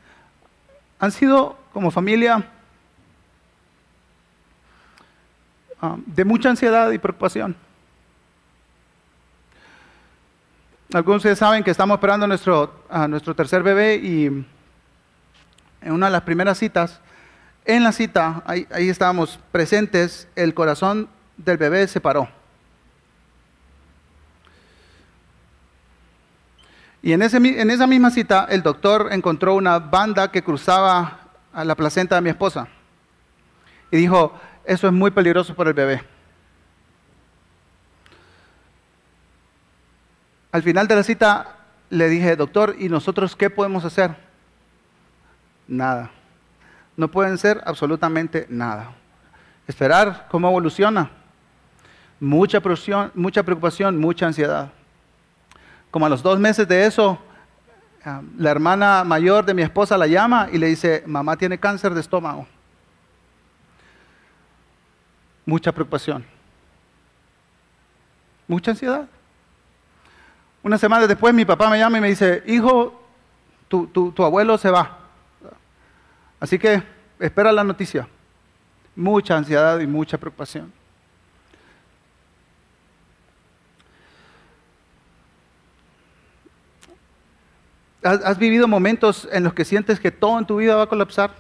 [0.98, 2.44] han sido como familia
[5.80, 7.54] ah, de mucha ansiedad y preocupación.
[10.92, 14.46] Algunos de ustedes saben que estamos esperando a nuestro, a nuestro tercer bebé y
[15.86, 17.00] en una de las primeras citas,
[17.64, 22.28] en la cita, ahí, estábamos presentes, el corazón del bebé se paró.
[27.02, 31.20] Y en, ese en esa misma cita, el doctor encontró una banda que cruzaba
[31.52, 32.66] a la placenta de mi esposa.
[33.92, 34.32] Y dijo,
[34.64, 36.02] eso es muy peligroso para el bebé.
[40.50, 41.56] Al final de la cita
[41.90, 44.25] le dije, doctor, ¿y nosotros qué podemos hacer?
[45.68, 46.10] Nada.
[46.96, 48.92] No pueden ser absolutamente nada.
[49.66, 51.10] Esperar cómo evoluciona.
[52.18, 54.72] Mucha preocupación, mucha preocupación, mucha ansiedad.
[55.90, 57.18] Como a los dos meses de eso,
[58.04, 61.92] ah, la hermana mayor de mi esposa la llama y le dice, mamá tiene cáncer
[61.92, 62.46] de estómago.
[65.44, 66.24] Mucha preocupación.
[68.48, 69.06] Mucha ansiedad.
[70.62, 73.02] Una semana después mi papá me llama y me dice, hijo,
[73.68, 75.05] tu, tu abuelo se va.
[76.40, 76.82] Así que
[77.18, 78.08] espera la noticia.
[78.94, 80.72] Mucha ansiedad y mucha preocupación.
[88.02, 91.32] ¿Has, vivido momentos en los que sientes que todo en tu vida va a colapsar?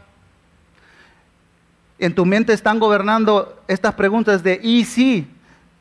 [1.98, 5.28] En tu mente están gobernando estas preguntas de ¿y si?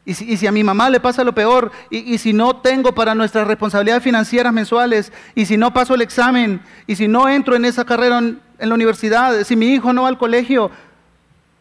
[0.06, 1.72] ¿Y si, a mi mamá le pasa lo peor?
[1.90, 5.12] ¿Y, ¿Y si no tengo para nuestras responsabilidades financieras mensuales?
[5.34, 6.62] ¿Y si no paso el examen?
[6.86, 8.22] ¿Y si no entro en esa carrera
[8.60, 9.44] en, la universidad?
[9.44, 10.72] ¿Si mi hijo no va al colegio?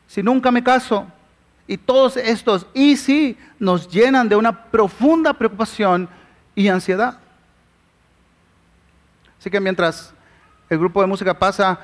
[0.07, 1.07] ¿Si nunca me caso?
[1.66, 6.09] Y todos estos y si nos llenan de una profunda preocupación
[6.55, 7.18] y ansiedad.
[9.38, 10.12] Así que mientras
[10.68, 11.78] el grupo de música pasa,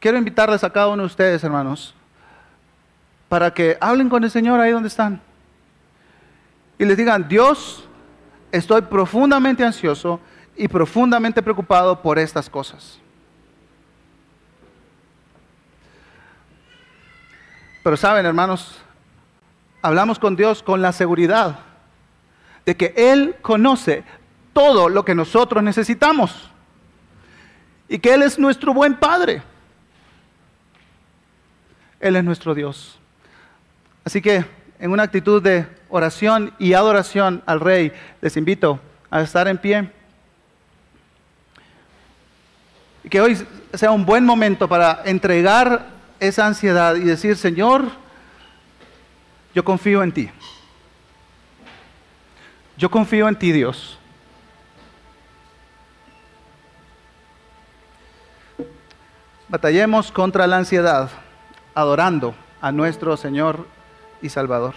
[0.00, 1.94] quiero invitarles a cada uno de ustedes, hermanos,
[3.28, 5.20] para que hablen con el Señor ahí donde están.
[6.78, 7.84] Y les digan, Dios,
[8.52, 10.20] estoy profundamente ansioso
[10.56, 12.98] y profundamente preocupado por estas cosas.
[17.88, 18.76] Pero saben, hermanos,
[19.80, 21.60] hablamos con Dios con la seguridad
[22.66, 24.04] de que Él conoce
[24.52, 26.50] todo lo que nosotros necesitamos.
[27.88, 29.42] Y que Él es nuestro buen Padre.
[31.98, 32.98] Él es nuestro Dios.
[34.04, 34.44] Así que
[34.78, 38.80] en una actitud de oración y adoración al Rey, les invito
[39.10, 39.90] a estar en pie.
[43.02, 43.38] Y que hoy
[43.72, 47.84] sea un buen momento para entregar esa ansiedad y decir, Señor,
[49.54, 50.30] yo confío en ti.
[52.76, 53.98] Yo confío en ti, Dios.
[59.48, 61.10] Batallemos contra la ansiedad,
[61.74, 63.66] adorando a nuestro Señor
[64.20, 64.74] y Salvador.